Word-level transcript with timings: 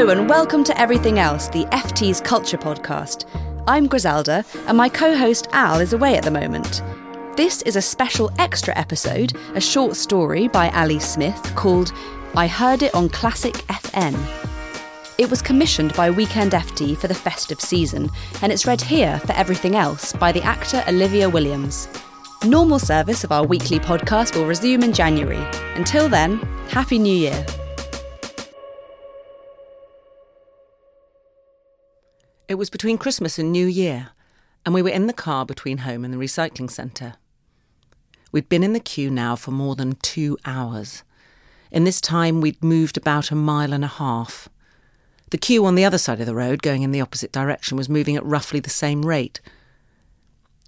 Hello, 0.00 0.18
and 0.18 0.30
welcome 0.30 0.64
to 0.64 0.80
Everything 0.80 1.18
Else, 1.18 1.48
the 1.48 1.66
FT's 1.66 2.22
Culture 2.22 2.56
Podcast. 2.56 3.26
I'm 3.68 3.86
Griselda, 3.86 4.46
and 4.66 4.74
my 4.74 4.88
co 4.88 5.14
host 5.14 5.48
Al 5.52 5.78
is 5.78 5.92
away 5.92 6.16
at 6.16 6.24
the 6.24 6.30
moment. 6.30 6.82
This 7.36 7.60
is 7.62 7.76
a 7.76 7.82
special 7.82 8.30
extra 8.38 8.74
episode, 8.78 9.34
a 9.54 9.60
short 9.60 9.96
story 9.96 10.48
by 10.48 10.70
Ali 10.70 11.00
Smith 11.00 11.52
called 11.54 11.92
I 12.34 12.46
Heard 12.46 12.82
It 12.82 12.94
on 12.94 13.10
Classic 13.10 13.52
FN. 13.52 14.16
It 15.18 15.28
was 15.28 15.42
commissioned 15.42 15.92
by 15.92 16.10
Weekend 16.10 16.52
FT 16.52 16.96
for 16.96 17.06
the 17.06 17.14
festive 17.14 17.60
season, 17.60 18.08
and 18.40 18.50
it's 18.50 18.66
read 18.66 18.80
here 18.80 19.18
for 19.18 19.32
Everything 19.32 19.76
Else 19.76 20.14
by 20.14 20.32
the 20.32 20.42
actor 20.44 20.82
Olivia 20.88 21.28
Williams. 21.28 21.88
Normal 22.46 22.78
service 22.78 23.22
of 23.22 23.32
our 23.32 23.44
weekly 23.44 23.78
podcast 23.78 24.34
will 24.34 24.46
resume 24.46 24.82
in 24.82 24.94
January. 24.94 25.46
Until 25.74 26.08
then, 26.08 26.38
Happy 26.70 26.98
New 26.98 27.14
Year. 27.14 27.44
It 32.50 32.58
was 32.58 32.68
between 32.68 32.98
Christmas 32.98 33.38
and 33.38 33.52
New 33.52 33.68
Year, 33.68 34.08
and 34.66 34.74
we 34.74 34.82
were 34.82 34.88
in 34.88 35.06
the 35.06 35.12
car 35.12 35.46
between 35.46 35.78
home 35.78 36.04
and 36.04 36.12
the 36.12 36.18
recycling 36.18 36.68
centre. 36.68 37.14
We'd 38.32 38.48
been 38.48 38.64
in 38.64 38.72
the 38.72 38.80
queue 38.80 39.08
now 39.08 39.36
for 39.36 39.52
more 39.52 39.76
than 39.76 39.94
two 40.02 40.36
hours. 40.44 41.04
In 41.70 41.84
this 41.84 42.00
time, 42.00 42.40
we'd 42.40 42.60
moved 42.60 42.96
about 42.96 43.30
a 43.30 43.36
mile 43.36 43.72
and 43.72 43.84
a 43.84 43.86
half. 44.02 44.48
The 45.30 45.38
queue 45.38 45.64
on 45.64 45.76
the 45.76 45.84
other 45.84 45.96
side 45.96 46.18
of 46.18 46.26
the 46.26 46.34
road, 46.34 46.60
going 46.60 46.82
in 46.82 46.90
the 46.90 47.00
opposite 47.00 47.30
direction, 47.30 47.76
was 47.76 47.88
moving 47.88 48.16
at 48.16 48.26
roughly 48.26 48.58
the 48.58 48.68
same 48.68 49.06
rate. 49.06 49.40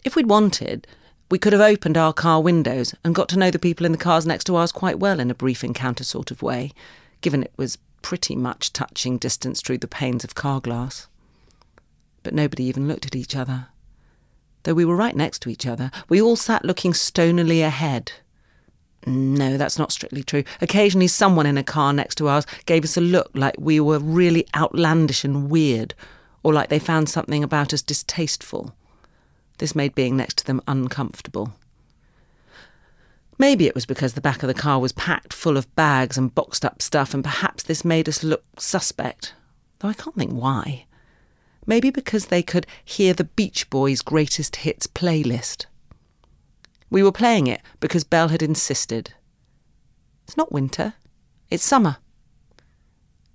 If 0.04 0.14
we'd 0.14 0.28
wanted, 0.28 0.86
we 1.32 1.38
could 1.40 1.52
have 1.52 1.60
opened 1.60 1.98
our 1.98 2.12
car 2.12 2.40
windows 2.40 2.94
and 3.02 3.12
got 3.12 3.28
to 3.30 3.38
know 3.40 3.50
the 3.50 3.58
people 3.58 3.84
in 3.84 3.90
the 3.90 3.98
cars 3.98 4.24
next 4.24 4.44
to 4.44 4.54
ours 4.54 4.70
quite 4.70 5.00
well 5.00 5.18
in 5.18 5.32
a 5.32 5.34
brief 5.34 5.64
encounter 5.64 6.04
sort 6.04 6.30
of 6.30 6.42
way, 6.42 6.70
given 7.22 7.42
it 7.42 7.52
was 7.56 7.76
pretty 8.02 8.36
much 8.36 8.72
touching 8.72 9.18
distance 9.18 9.60
through 9.60 9.78
the 9.78 9.88
panes 9.88 10.22
of 10.22 10.36
car 10.36 10.60
glass 10.60 11.08
but 12.22 12.34
nobody 12.34 12.64
even 12.64 12.88
looked 12.88 13.06
at 13.06 13.16
each 13.16 13.36
other. 13.36 13.66
Though 14.62 14.74
we 14.74 14.84
were 14.84 14.96
right 14.96 15.16
next 15.16 15.40
to 15.42 15.50
each 15.50 15.66
other, 15.66 15.90
we 16.08 16.22
all 16.22 16.36
sat 16.36 16.64
looking 16.64 16.94
stonily 16.94 17.62
ahead. 17.62 18.12
No, 19.04 19.56
that's 19.56 19.78
not 19.78 19.90
strictly 19.90 20.22
true. 20.22 20.44
Occasionally, 20.60 21.08
someone 21.08 21.46
in 21.46 21.58
a 21.58 21.64
car 21.64 21.92
next 21.92 22.14
to 22.16 22.28
ours 22.28 22.46
gave 22.66 22.84
us 22.84 22.96
a 22.96 23.00
look 23.00 23.30
like 23.34 23.56
we 23.58 23.80
were 23.80 23.98
really 23.98 24.46
outlandish 24.54 25.24
and 25.24 25.50
weird, 25.50 25.94
or 26.44 26.52
like 26.52 26.68
they 26.68 26.78
found 26.78 27.08
something 27.08 27.42
about 27.42 27.72
us 27.72 27.82
distasteful. 27.82 28.74
This 29.58 29.74
made 29.74 29.94
being 29.94 30.16
next 30.16 30.38
to 30.38 30.44
them 30.44 30.62
uncomfortable. 30.68 31.54
Maybe 33.38 33.66
it 33.66 33.74
was 33.74 33.86
because 33.86 34.14
the 34.14 34.20
back 34.20 34.44
of 34.44 34.46
the 34.46 34.54
car 34.54 34.78
was 34.78 34.92
packed 34.92 35.32
full 35.32 35.56
of 35.56 35.74
bags 35.74 36.16
and 36.16 36.32
boxed 36.32 36.64
up 36.64 36.80
stuff, 36.80 37.12
and 37.12 37.24
perhaps 37.24 37.64
this 37.64 37.84
made 37.84 38.08
us 38.08 38.22
look 38.22 38.44
suspect, 38.56 39.34
though 39.80 39.88
I 39.88 39.94
can't 39.94 40.14
think 40.14 40.30
why. 40.30 40.84
Maybe 41.66 41.90
because 41.90 42.26
they 42.26 42.42
could 42.42 42.66
hear 42.84 43.14
the 43.14 43.24
Beach 43.24 43.70
Boys' 43.70 44.02
greatest 44.02 44.56
hits 44.56 44.86
playlist. 44.86 45.66
We 46.90 47.02
were 47.02 47.12
playing 47.12 47.46
it 47.46 47.62
because 47.80 48.04
Belle 48.04 48.28
had 48.28 48.42
insisted. 48.42 49.14
It's 50.24 50.36
not 50.36 50.52
winter, 50.52 50.94
it's 51.50 51.64
summer. 51.64 51.96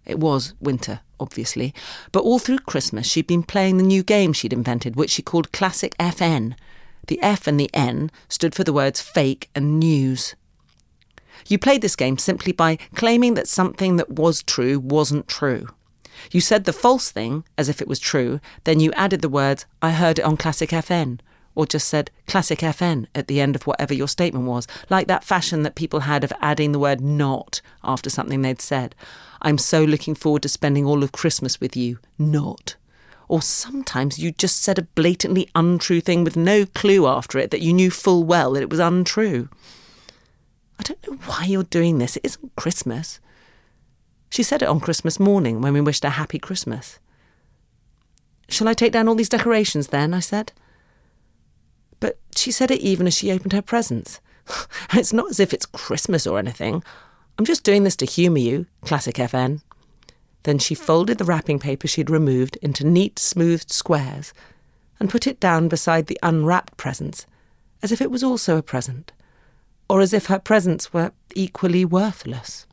It 0.05 0.19
was 0.19 0.53
winter, 0.59 1.01
obviously, 1.19 1.73
but 2.11 2.23
all 2.23 2.39
through 2.39 2.59
Christmas 2.59 3.07
she'd 3.07 3.27
been 3.27 3.43
playing 3.43 3.77
the 3.77 3.83
new 3.83 4.03
game 4.03 4.31
she'd 4.31 4.53
invented, 4.53 4.95
which 4.95 5.11
she 5.11 5.21
called 5.21 5.51
Classic 5.51 5.95
FN. 5.97 6.55
The 7.07 7.21
F 7.21 7.47
and 7.47 7.59
the 7.59 7.69
N 7.73 8.11
stood 8.29 8.55
for 8.55 8.63
the 8.63 8.73
words 8.73 9.01
fake 9.01 9.49
and 9.55 9.79
news. 9.79 10.35
You 11.47 11.57
played 11.57 11.81
this 11.81 11.95
game 11.95 12.17
simply 12.17 12.51
by 12.51 12.77
claiming 12.95 13.33
that 13.35 13.47
something 13.47 13.95
that 13.97 14.09
was 14.09 14.43
true 14.43 14.79
wasn't 14.79 15.27
true. 15.27 15.67
You 16.31 16.41
said 16.41 16.63
the 16.63 16.73
false 16.73 17.11
thing 17.11 17.43
as 17.57 17.69
if 17.69 17.81
it 17.81 17.87
was 17.87 17.99
true, 17.99 18.39
then 18.63 18.79
you 18.79 18.91
added 18.93 19.21
the 19.21 19.29
words, 19.29 19.65
I 19.81 19.91
heard 19.91 20.19
it 20.19 20.25
on 20.25 20.37
Classic 20.37 20.69
FN, 20.69 21.19
or 21.55 21.65
just 21.65 21.87
said 21.87 22.11
Classic 22.27 22.59
FN 22.59 23.07
at 23.15 23.27
the 23.27 23.41
end 23.41 23.55
of 23.55 23.65
whatever 23.65 23.93
your 23.93 24.07
statement 24.07 24.45
was, 24.45 24.67
like 24.89 25.07
that 25.07 25.23
fashion 25.23 25.63
that 25.63 25.75
people 25.75 26.01
had 26.01 26.23
of 26.23 26.33
adding 26.39 26.71
the 26.71 26.79
word 26.79 27.01
not 27.01 27.61
after 27.83 28.09
something 28.09 28.41
they'd 28.41 28.61
said. 28.61 28.93
I'm 29.41 29.57
so 29.57 29.83
looking 29.83 30.15
forward 30.15 30.43
to 30.43 30.49
spending 30.49 30.85
all 30.85 31.03
of 31.03 31.11
Christmas 31.11 31.59
with 31.59 31.75
you. 31.75 31.99
Not. 32.17 32.75
Or 33.27 33.41
sometimes 33.41 34.19
you 34.19 34.31
just 34.31 34.61
said 34.61 34.77
a 34.79 34.83
blatantly 34.83 35.49
untrue 35.53 35.99
thing 35.99 36.23
with 36.23 36.37
no 36.37 36.65
clue 36.65 37.07
after 37.07 37.39
it 37.39 37.51
that 37.51 37.61
you 37.61 37.73
knew 37.73 37.91
full 37.91 38.23
well 38.23 38.53
that 38.53 38.61
it 38.61 38.69
was 38.69 38.79
untrue. 38.79 39.49
I 40.79 40.83
don't 40.83 41.07
know 41.07 41.17
why 41.25 41.45
you're 41.45 41.63
doing 41.63 41.97
this. 41.97 42.17
It 42.17 42.25
isn't 42.25 42.55
Christmas. 42.55 43.19
She 44.29 44.43
said 44.43 44.61
it 44.61 44.67
on 44.67 44.79
Christmas 44.79 45.19
morning 45.19 45.61
when 45.61 45.73
we 45.73 45.81
wished 45.81 46.03
her 46.03 46.09
happy 46.09 46.39
Christmas. 46.39 46.99
Shall 48.49 48.67
I 48.67 48.73
take 48.73 48.91
down 48.93 49.07
all 49.07 49.15
these 49.15 49.29
decorations 49.29 49.87
then? 49.87 50.13
I 50.13 50.19
said. 50.19 50.51
But 51.99 52.17
she 52.35 52.51
said 52.51 52.71
it 52.71 52.81
even 52.81 53.07
as 53.07 53.13
she 53.15 53.31
opened 53.31 53.53
her 53.53 53.61
presents. 53.61 54.19
it's 54.93 55.13
not 55.13 55.29
as 55.29 55.39
if 55.39 55.53
it's 55.53 55.65
Christmas 55.65 56.27
or 56.27 56.39
anything. 56.39 56.83
I'm 57.37 57.45
just 57.45 57.63
doing 57.63 57.83
this 57.83 57.95
to 57.97 58.05
humour 58.05 58.39
you, 58.39 58.65
classic 58.81 59.15
FN. 59.15 59.61
Then 60.43 60.59
she 60.59 60.75
folded 60.75 61.17
the 61.17 61.25
wrapping 61.25 61.59
paper 61.59 61.87
she'd 61.87 62.09
removed 62.09 62.57
into 62.61 62.85
neat, 62.85 63.19
smoothed 63.19 63.71
squares 63.71 64.33
and 64.99 65.09
put 65.09 65.27
it 65.27 65.39
down 65.39 65.67
beside 65.67 66.07
the 66.07 66.19
unwrapped 66.23 66.77
presents, 66.77 67.25
as 67.83 67.91
if 67.91 68.01
it 68.01 68.11
was 68.11 68.23
also 68.23 68.57
a 68.57 68.63
present, 68.63 69.11
or 69.89 70.01
as 70.01 70.13
if 70.13 70.27
her 70.27 70.39
presents 70.39 70.93
were 70.93 71.11
equally 71.35 71.85
worthless. 71.85 72.66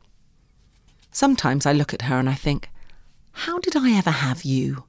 Sometimes 1.15 1.65
I 1.65 1.71
look 1.71 1.93
at 1.93 2.01
her 2.01 2.19
and 2.19 2.27
I 2.27 2.33
think, 2.33 2.69
how 3.31 3.59
did 3.59 3.73
I 3.73 3.91
ever 3.91 4.09
have 4.09 4.43
you? 4.43 4.83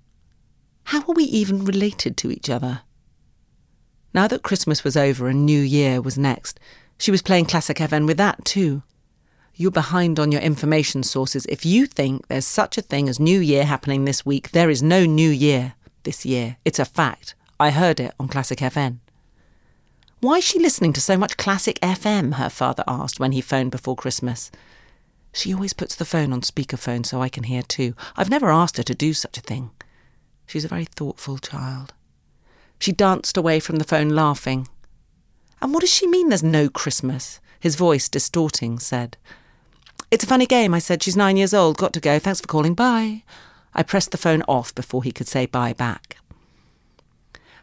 How 0.87 1.03
are 1.03 1.15
we 1.15 1.23
even 1.23 1.65
related 1.65 2.17
to 2.17 2.33
each 2.33 2.51
other? 2.51 2.81
Now 4.13 4.27
that 4.27 4.43
Christmas 4.43 4.83
was 4.83 4.97
over 4.97 5.29
and 5.29 5.47
New 5.47 5.61
Year 5.61 6.01
was 6.03 6.19
next, 6.19 6.59
she 6.99 7.13
was 7.13 7.23
playing 7.23 7.45
Classic 7.45 7.77
FN 7.77 8.09
with 8.09 8.17
that 8.17 8.45
too. 8.45 8.83
You're 9.55 9.71
behind 9.71 10.19
on 10.19 10.33
your 10.33 10.41
information 10.41 11.05
sources. 11.05 11.47
If 11.47 11.65
you 11.65 11.87
think 11.87 12.27
there's 12.27 12.45
such 12.45 12.77
a 12.77 12.83
thing 12.83 13.09
as 13.09 13.21
New 13.21 13.39
Year 13.39 13.65
happening 13.65 14.05
this 14.05 14.27
week, 14.27 14.51
there 14.51 14.69
is 14.69 14.83
no 14.83 15.05
New 15.05 15.31
Year 15.31 15.75
this 16.03 16.27
year. 16.27 16.57
It's 16.65 16.81
a 16.81 16.85
fact. 16.85 17.37
I 17.61 17.71
heard 17.71 18.01
it 18.01 18.15
on 18.19 18.27
Classic 18.27 18.59
FN. 18.59 18.99
Why 20.19 20.39
is 20.39 20.45
she 20.45 20.59
listening 20.59 20.93
to 20.95 21.01
so 21.01 21.17
much 21.17 21.37
Classic 21.37 21.79
FM? 21.83 22.35
her 22.35 22.51
father 22.51 22.83
asked 22.89 23.21
when 23.21 23.31
he 23.31 23.41
phoned 23.41 23.71
before 23.71 23.95
Christmas. 23.95 24.51
She 25.37 25.53
always 25.53 25.75
puts 25.75 25.95
the 25.95 26.07
phone 26.07 26.33
on 26.33 26.41
speakerphone 26.41 27.05
so 27.05 27.21
I 27.21 27.29
can 27.29 27.43
hear 27.43 27.61
too. 27.61 27.93
I've 28.17 28.31
never 28.31 28.51
asked 28.51 28.79
her 28.79 28.83
to 28.83 28.95
do 28.95 29.13
such 29.13 29.37
a 29.37 29.43
thing. 29.43 29.71
She's 30.47 30.65
a 30.65 30.69
very 30.69 30.87
thoughtful 30.87 31.37
child. 31.37 31.93
She 32.79 32.91
danced 32.91 33.37
away 33.37 33.61
from 33.61 33.77
the 33.77 33.85
phone 33.85 34.09
laughing. 34.09 34.67
And 35.61 35.75
what 35.75 35.83
does 35.83 35.93
she 35.93 36.07
mean 36.07 36.31
there's 36.31 36.43
no 36.43 36.71
Christmas? 36.71 37.39
His 37.61 37.77
voice, 37.77 38.09
distorting, 38.09 38.79
said. 38.79 39.19
It's 40.11 40.25
a 40.25 40.27
funny 40.27 40.47
game, 40.47 40.73
I 40.73 40.79
said. 40.79 41.03
She's 41.03 41.19
nine 41.19 41.37
years 41.37 41.53
old. 41.53 41.77
Got 41.77 41.93
to 41.93 42.01
go. 42.01 42.19
Thanks 42.19 42.41
for 42.41 42.47
calling. 42.47 42.73
Bye. 42.73 43.23
I 43.75 43.83
pressed 43.83 44.13
the 44.13 44.19
phone 44.19 44.43
off 44.49 44.75
before 44.75 45.03
he 45.03 45.13
could 45.13 45.29
say 45.29 45.45
bye 45.45 45.75
back. 45.75 46.17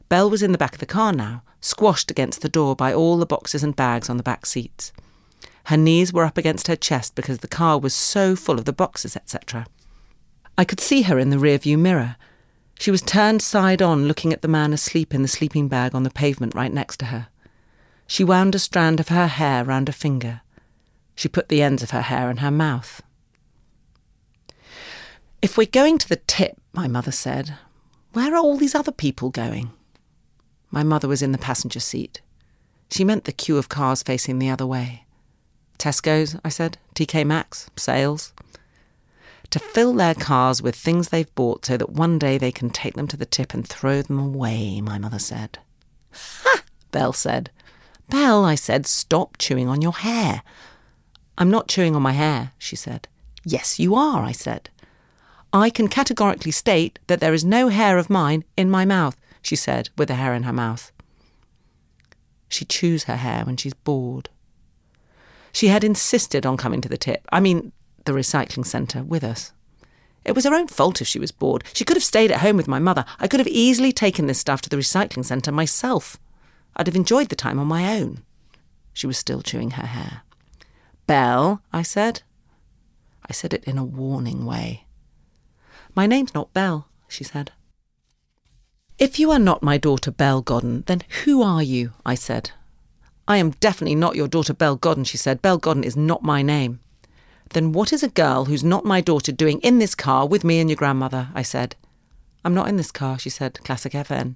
Belle 0.09 0.29
was 0.29 0.43
in 0.43 0.51
the 0.51 0.59
back 0.59 0.75
of 0.75 0.79
the 0.79 0.85
car 0.85 1.11
now, 1.11 1.41
squashed 1.59 2.11
against 2.11 2.41
the 2.41 2.49
door 2.49 2.75
by 2.75 2.93
all 2.93 3.17
the 3.17 3.25
boxes 3.25 3.63
and 3.63 3.75
bags 3.75 4.11
on 4.11 4.17
the 4.17 4.23
back 4.23 4.45
seats. 4.45 4.93
Her 5.65 5.77
knees 5.77 6.11
were 6.11 6.25
up 6.25 6.37
against 6.37 6.67
her 6.67 6.75
chest 6.75 7.15
because 7.15 7.39
the 7.39 7.47
car 7.47 7.79
was 7.79 7.93
so 7.93 8.35
full 8.35 8.59
of 8.59 8.65
the 8.65 8.73
boxes, 8.73 9.15
etc. 9.15 9.65
I 10.57 10.65
could 10.65 10.79
see 10.79 11.03
her 11.03 11.17
in 11.17 11.29
the 11.29 11.37
rearview 11.37 11.79
mirror. 11.79 12.17
She 12.79 12.91
was 12.91 13.01
turned 13.01 13.41
side 13.41 13.81
on, 13.81 14.07
looking 14.07 14.33
at 14.33 14.41
the 14.41 14.47
man 14.47 14.73
asleep 14.73 15.13
in 15.13 15.21
the 15.21 15.27
sleeping 15.27 15.67
bag 15.67 15.95
on 15.95 16.03
the 16.03 16.09
pavement 16.09 16.53
right 16.53 16.73
next 16.73 16.97
to 16.97 17.05
her. 17.05 17.27
She 18.07 18.23
wound 18.23 18.55
a 18.55 18.59
strand 18.59 18.99
of 18.99 19.07
her 19.07 19.27
hair 19.27 19.63
round 19.63 19.87
a 19.87 19.93
finger. 19.93 20.41
She 21.15 21.29
put 21.29 21.47
the 21.47 21.61
ends 21.61 21.81
of 21.81 21.91
her 21.91 22.01
hair 22.01 22.29
in 22.29 22.37
her 22.37 22.51
mouth. 22.51 23.01
If 25.41 25.57
we're 25.57 25.67
going 25.67 25.97
to 25.99 26.09
the 26.09 26.17
tip, 26.27 26.57
my 26.73 26.87
mother 26.87 27.11
said, 27.11 27.57
where 28.13 28.33
are 28.33 28.37
all 28.37 28.57
these 28.57 28.75
other 28.75 28.91
people 28.91 29.29
going? 29.29 29.71
My 30.69 30.83
mother 30.83 31.07
was 31.07 31.21
in 31.21 31.31
the 31.31 31.37
passenger 31.37 31.79
seat. 31.79 32.21
She 32.91 33.03
meant 33.03 33.23
the 33.23 33.31
queue 33.31 33.57
of 33.57 33.69
cars 33.69 34.03
facing 34.03 34.39
the 34.39 34.49
other 34.49 34.67
way. 34.67 35.05
Tesco's, 35.77 36.37
I 36.43 36.49
said. 36.49 36.77
TK 36.95 37.25
Maxx, 37.25 37.69
sales. 37.75 38.33
To 39.49 39.59
fill 39.59 39.93
their 39.93 40.15
cars 40.15 40.61
with 40.61 40.75
things 40.75 41.09
they've 41.09 41.33
bought 41.35 41.65
so 41.65 41.77
that 41.77 41.91
one 41.91 42.17
day 42.17 42.37
they 42.37 42.51
can 42.51 42.69
take 42.69 42.95
them 42.95 43.07
to 43.07 43.17
the 43.17 43.25
tip 43.25 43.53
and 43.53 43.67
throw 43.67 44.01
them 44.01 44.17
away, 44.17 44.81
my 44.81 44.97
mother 44.97 45.19
said. 45.19 45.59
Ha! 46.13 46.63
Belle 46.91 47.13
said. 47.13 47.51
Belle, 48.09 48.45
I 48.45 48.55
said, 48.55 48.85
stop 48.87 49.37
chewing 49.37 49.67
on 49.67 49.81
your 49.81 49.93
hair. 49.93 50.43
I'm 51.37 51.49
not 51.49 51.67
chewing 51.67 51.95
on 51.95 52.01
my 52.01 52.11
hair, 52.13 52.51
she 52.57 52.75
said. 52.75 53.07
Yes, 53.45 53.79
you 53.79 53.95
are, 53.95 54.23
I 54.23 54.31
said. 54.31 54.69
I 55.51 55.69
can 55.69 55.87
categorically 55.87 56.51
state 56.51 56.97
that 57.07 57.19
there 57.19 57.33
is 57.33 57.45
no 57.45 57.67
hair 57.67 57.97
of 57.97 58.09
mine 58.09 58.43
in 58.57 58.71
my 58.71 58.85
mouth, 58.85 59.17
she 59.41 59.55
said, 59.55 59.89
with 59.97 60.09
a 60.09 60.15
hair 60.15 60.33
in 60.33 60.43
her 60.43 60.53
mouth. 60.53 60.91
She 62.49 62.65
chews 62.65 63.03
her 63.05 63.17
hair 63.17 63.45
when 63.45 63.57
she's 63.57 63.73
bored. 63.73 64.29
She 65.53 65.67
had 65.67 65.83
insisted 65.83 66.45
on 66.45 66.57
coming 66.57 66.81
to 66.81 66.89
the 66.89 66.97
tip, 66.97 67.25
I 67.31 67.39
mean, 67.39 67.71
the 68.05 68.11
recycling 68.11 68.65
centre, 68.65 69.03
with 69.03 69.23
us. 69.23 69.53
It 70.25 70.33
was 70.33 70.45
her 70.45 70.55
own 70.55 70.67
fault 70.67 71.01
if 71.01 71.07
she 71.07 71.19
was 71.19 71.31
bored. 71.31 71.63
She 71.73 71.85
could 71.85 71.95
have 71.95 72.03
stayed 72.03 72.31
at 72.31 72.41
home 72.41 72.57
with 72.57 72.67
my 72.67 72.79
mother. 72.79 73.05
I 73.19 73.27
could 73.27 73.39
have 73.39 73.47
easily 73.47 73.91
taken 73.91 74.27
this 74.27 74.39
stuff 74.39 74.61
to 74.63 74.69
the 74.69 74.77
recycling 74.77 75.23
centre 75.23 75.51
myself. 75.51 76.17
I'd 76.75 76.87
have 76.87 76.95
enjoyed 76.95 77.29
the 77.29 77.35
time 77.35 77.59
on 77.59 77.67
my 77.67 77.97
own. 77.99 78.23
She 78.93 79.05
was 79.05 79.17
still 79.17 79.41
chewing 79.41 79.71
her 79.71 79.85
hair. 79.85 80.21
Belle, 81.07 81.61
I 81.71 81.83
said. 81.83 82.23
I 83.29 83.33
said 83.33 83.53
it 83.53 83.63
in 83.65 83.77
a 83.77 83.83
warning 83.83 84.45
way. 84.45 84.85
My 85.93 86.07
name's 86.07 86.33
not 86.33 86.53
Belle, 86.53 86.87
she 87.07 87.23
said. 87.23 87.51
If 88.97 89.19
you 89.19 89.29
are 89.31 89.39
not 89.39 89.61
my 89.61 89.77
daughter 89.77 90.11
Belle 90.11 90.41
Godden, 90.41 90.83
then 90.87 91.01
who 91.23 91.43
are 91.43 91.61
you? 91.61 91.91
I 92.05 92.15
said. 92.15 92.51
I 93.27 93.37
am 93.37 93.51
definitely 93.51 93.95
not 93.95 94.15
your 94.15 94.27
daughter 94.27 94.53
Belle 94.53 94.75
Godden, 94.75 95.05
she 95.05 95.17
said. 95.17 95.41
Belle 95.41 95.57
Godden 95.57 95.83
is 95.83 95.95
not 95.95 96.23
my 96.23 96.41
name. 96.41 96.79
Then 97.51 97.71
what 97.71 97.93
is 97.93 98.03
a 98.03 98.09
girl 98.09 98.45
who's 98.45 98.63
not 98.63 98.85
my 98.85 98.99
daughter 98.99 99.31
doing 99.31 99.59
in 99.61 99.79
this 99.79 99.95
car 99.95 100.27
with 100.27 100.43
me 100.43 100.59
and 100.59 100.69
your 100.69 100.75
grandmother? 100.77 101.29
I 101.33 101.41
said. 101.41 101.75
I'm 102.43 102.53
not 102.53 102.67
in 102.67 102.75
this 102.75 102.91
car, 102.91 103.17
she 103.17 103.29
said. 103.29 103.59
Classic 103.63 103.93
FN. 103.93 104.35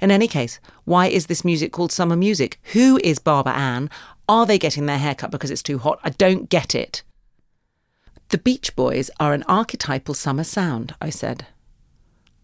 In 0.00 0.10
any 0.10 0.26
case, 0.26 0.58
why 0.84 1.06
is 1.06 1.26
this 1.26 1.44
music 1.44 1.72
called 1.72 1.92
summer 1.92 2.16
music? 2.16 2.58
Who 2.72 2.98
is 3.04 3.18
Barbara 3.18 3.52
Ann? 3.52 3.90
Are 4.28 4.46
they 4.46 4.58
getting 4.58 4.86
their 4.86 4.98
hair 4.98 5.14
cut 5.14 5.30
because 5.30 5.50
it's 5.50 5.62
too 5.62 5.78
hot? 5.78 6.00
I 6.02 6.10
don't 6.10 6.48
get 6.48 6.74
it. 6.74 7.02
The 8.30 8.38
Beach 8.38 8.74
Boys 8.74 9.10
are 9.20 9.34
an 9.34 9.44
archetypal 9.46 10.14
summer 10.14 10.44
sound, 10.44 10.94
I 11.00 11.10
said. 11.10 11.46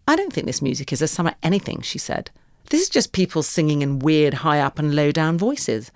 I 0.07 0.15
don't 0.15 0.31
think 0.31 0.45
this 0.45 0.61
music 0.61 0.93
is 0.93 1.01
a 1.01 1.07
summer 1.07 1.33
anything, 1.41 1.81
she 1.81 1.97
said. 1.97 2.29
This 2.69 2.83
is 2.83 2.89
just 2.89 3.13
people 3.13 3.41
singing 3.41 3.81
in 3.81 3.99
weird 3.99 4.35
high 4.35 4.59
up 4.59 4.77
and 4.77 4.95
low 4.95 5.11
down 5.11 5.37
voices. 5.37 5.91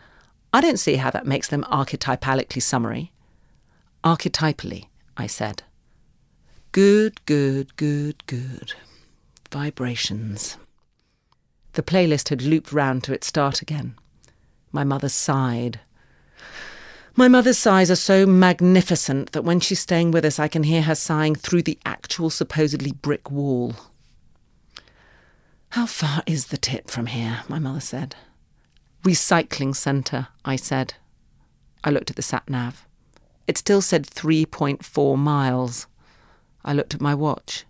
I 0.52 0.60
don't 0.60 0.80
see 0.80 0.96
how 0.96 1.12
that 1.12 1.28
makes 1.28 1.48
them 1.48 1.64
archetypalically 1.66 2.62
summery. 2.62 3.12
Archetypally, 4.04 4.88
I 5.16 5.28
said. 5.28 5.64
Good, 6.72 7.24
good, 7.26 7.76
good, 7.76 8.26
good. 8.26 8.74
Vibrations. 9.52 10.58
The 11.74 11.84
playlist 11.84 12.30
had 12.30 12.42
looped 12.42 12.72
round 12.72 13.04
to 13.04 13.14
its 13.14 13.28
start 13.28 13.62
again. 13.62 13.96
My 14.72 14.84
mother 14.84 15.10
sighed. 15.10 15.80
My 17.16 17.28
mother's 17.28 17.60
sighs 17.60 17.92
are 17.92 17.96
so 17.96 18.26
magnificent 18.26 19.34
that 19.34 19.44
when 19.44 19.60
she's 19.60 19.80
staying 19.80 20.10
with 20.10 20.26
us, 20.26 20.40
I 20.40 20.48
can 20.48 20.64
hear 20.64 20.82
her 20.82 20.96
sighing 20.96 21.36
through 21.36 21.62
the 21.62 21.78
actual 21.86 22.32
supposedly 22.32 22.92
brick 22.92 23.30
wall. 23.30 23.76
How 25.74 25.88
far 25.88 26.22
is 26.28 26.48
the 26.48 26.58
tip 26.58 26.92
from 26.92 27.08
here? 27.08 27.42
my 27.48 27.58
mother 27.58 27.80
said. 27.80 28.16
Recycling 29.02 29.76
centre, 29.76 30.28
I 30.46 30.56
said. 30.56 30.94
I 31.84 31.90
looked 31.90 32.12
at 32.12 32.16
the 32.16 32.22
sat 32.22 32.48
nav. 32.48 32.86
It 33.48 33.58
still 33.58 33.82
said 33.82 34.06
3.4 34.06 35.18
miles. 35.18 35.88
I 36.64 36.74
looked 36.74 36.94
at 36.94 37.02
my 37.02 37.16
watch. 37.16 37.66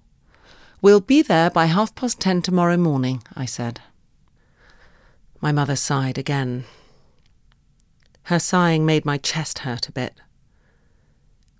We'll 0.82 1.00
be 1.00 1.22
there 1.22 1.50
by 1.50 1.68
half 1.68 1.96
past 1.96 2.20
ten 2.20 2.42
tomorrow 2.42 2.76
morning, 2.76 3.24
I 3.38 3.46
said. 3.46 3.80
My 5.40 5.54
mother 5.54 5.78
sighed 5.78 6.18
again. 6.18 6.66
Her 8.24 8.38
sighing 8.38 8.86
made 8.86 9.06
my 9.06 9.18
chest 9.18 9.60
hurt 9.60 9.88
a 9.88 9.94
bit. 9.94 10.20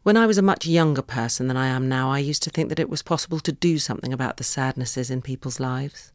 When 0.02 0.18
I 0.18 0.28
was 0.28 0.38
a 0.38 0.42
much 0.42 0.66
younger 0.66 1.04
person 1.04 1.48
than 1.48 1.56
I 1.56 1.68
am 1.68 1.88
now, 1.88 2.12
I 2.12 2.20
used 2.20 2.44
to 2.44 2.50
think 2.50 2.68
that 2.68 2.80
it 2.80 2.90
was 2.90 3.02
possible 3.02 3.40
to 3.40 3.54
do 3.54 3.80
something 3.80 4.12
about 4.12 4.36
the 4.36 4.44
sadnesses 4.44 5.10
in 5.10 5.22
people's 5.22 5.62
lives. 5.62 6.12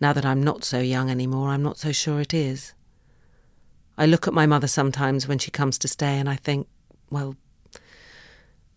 Now 0.00 0.12
that 0.12 0.24
I'm 0.24 0.42
not 0.42 0.64
so 0.64 0.80
young 0.80 1.10
anymore, 1.10 1.50
I'm 1.50 1.62
not 1.62 1.78
so 1.78 1.92
sure 1.92 2.20
it 2.20 2.34
is. 2.34 2.74
I 3.96 4.06
look 4.06 4.26
at 4.26 4.34
my 4.34 4.46
mother 4.46 4.66
sometimes 4.66 5.28
when 5.28 5.38
she 5.38 5.50
comes 5.50 5.78
to 5.78 5.88
stay 5.88 6.18
and 6.18 6.28
I 6.28 6.36
think, 6.36 6.66
well, 7.10 7.36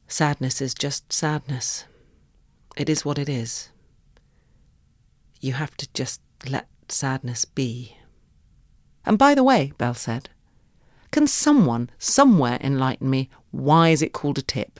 sadness 0.08 0.62
is 0.62 0.74
just 0.74 1.12
sadness. 1.12 1.86
It 2.76 2.90
is 2.90 3.04
what 3.04 3.18
it 3.18 3.28
is. 3.28 3.70
You 5.42 5.54
have 5.54 5.76
to 5.78 5.88
just 5.94 6.22
let 6.48 6.68
sadness 6.88 7.46
be. 7.46 7.98
And 9.06 9.18
by 9.18 9.34
the 9.34 9.44
way, 9.44 9.74
Belle 9.78 9.96
said, 9.96 10.30
can 11.12 11.26
someone 11.26 11.90
somewhere 11.98 12.60
enlighten 12.62 13.10
me 13.10 13.30
why 13.52 13.90
is 13.90 14.02
it 14.02 14.14
called 14.14 14.38
a 14.38 14.42
tip? 14.42 14.80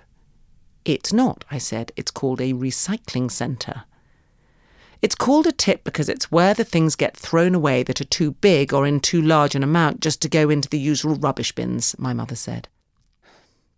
It's 0.86 1.12
not, 1.12 1.46
I 1.50 1.58
said, 1.58 1.92
it's 1.96 2.12
called 2.12 2.42
a 2.42 2.54
recycling 2.54 3.32
centre. 3.32 3.86
It's 5.02 5.16
called 5.16 5.46
a 5.46 5.52
tip 5.52 5.84
because 5.84 6.10
it's 6.10 6.32
where 6.32 6.54
the 6.54 6.64
things 6.64 6.96
get 6.96 7.16
thrown 7.16 7.54
away 7.54 7.84
that 7.84 8.02
are 8.02 8.06
too 8.06 8.32
big 8.32 8.74
or 8.74 8.88
in 8.88 9.00
too 9.00 9.22
large 9.22 9.56
an 9.56 9.64
amount 9.64 10.00
just 10.00 10.22
to 10.24 10.30
go 10.30 10.50
into 10.50 10.70
the 10.70 10.80
usual 10.80 11.16
rubbish 11.16 11.54
bins, 11.54 11.96
my 12.00 12.14
mother 12.14 12.36
said. 12.36 12.68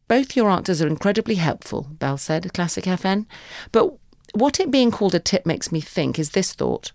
Both 0.08 0.36
your 0.36 0.50
answers 0.50 0.82
are 0.82 0.88
incredibly 0.88 1.36
helpful, 1.36 1.88
Belle 1.92 2.18
said, 2.18 2.54
Classic 2.54 2.86
FN. 2.86 3.26
But 3.72 3.94
what 4.34 4.60
it 4.60 4.72
being 4.72 4.92
called 4.92 5.14
a 5.14 5.20
tip 5.20 5.46
makes 5.46 5.72
me 5.72 5.82
think 5.82 6.18
is 6.18 6.32
this 6.32 6.54
thought. 6.54 6.92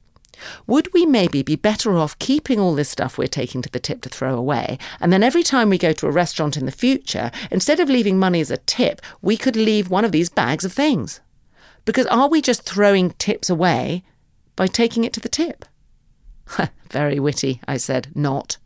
Would 0.67 0.93
we 0.93 1.07
maybe 1.07 1.43
be 1.43 1.55
better 1.55 1.97
off 1.97 2.19
keeping 2.19 2.59
all 2.59 2.75
this 2.75 2.89
stuff 2.89 3.17
we're 3.17 3.29
taking 3.29 3.63
to 3.63 3.71
the 3.71 3.79
tip 3.79 4.03
to 4.03 4.09
throw 4.09 4.35
away, 4.35 4.79
and 5.01 5.13
then 5.13 5.23
every 5.23 5.45
time 5.45 5.71
we 5.71 5.79
go 5.79 5.93
to 5.93 6.09
a 6.09 6.11
restaurant 6.11 6.57
in 6.57 6.67
the 6.67 6.73
future, 6.73 7.31
instead 7.53 7.79
of 7.79 7.89
leaving 7.89 8.19
money 8.19 8.41
as 8.41 8.51
a 8.51 8.57
tip, 8.57 9.01
we 9.23 9.37
could 9.37 9.55
leave 9.55 9.91
one 9.91 10.05
of 10.05 10.11
these 10.11 10.29
bags 10.29 10.65
of 10.65 10.73
things? 10.73 11.21
Because 11.85 12.07
are 12.07 12.29
we 12.29 12.43
just 12.43 12.63
throwing 12.63 13.11
tips 13.13 13.49
away 13.49 14.03
by 14.57 14.67
taking 14.67 15.05
it 15.05 15.13
to 15.15 15.21
the 15.21 15.29
tip. 15.29 15.65
Very 16.91 17.19
witty, 17.19 17.61
I 17.67 17.77
said, 17.77 18.09
not. 18.15 18.59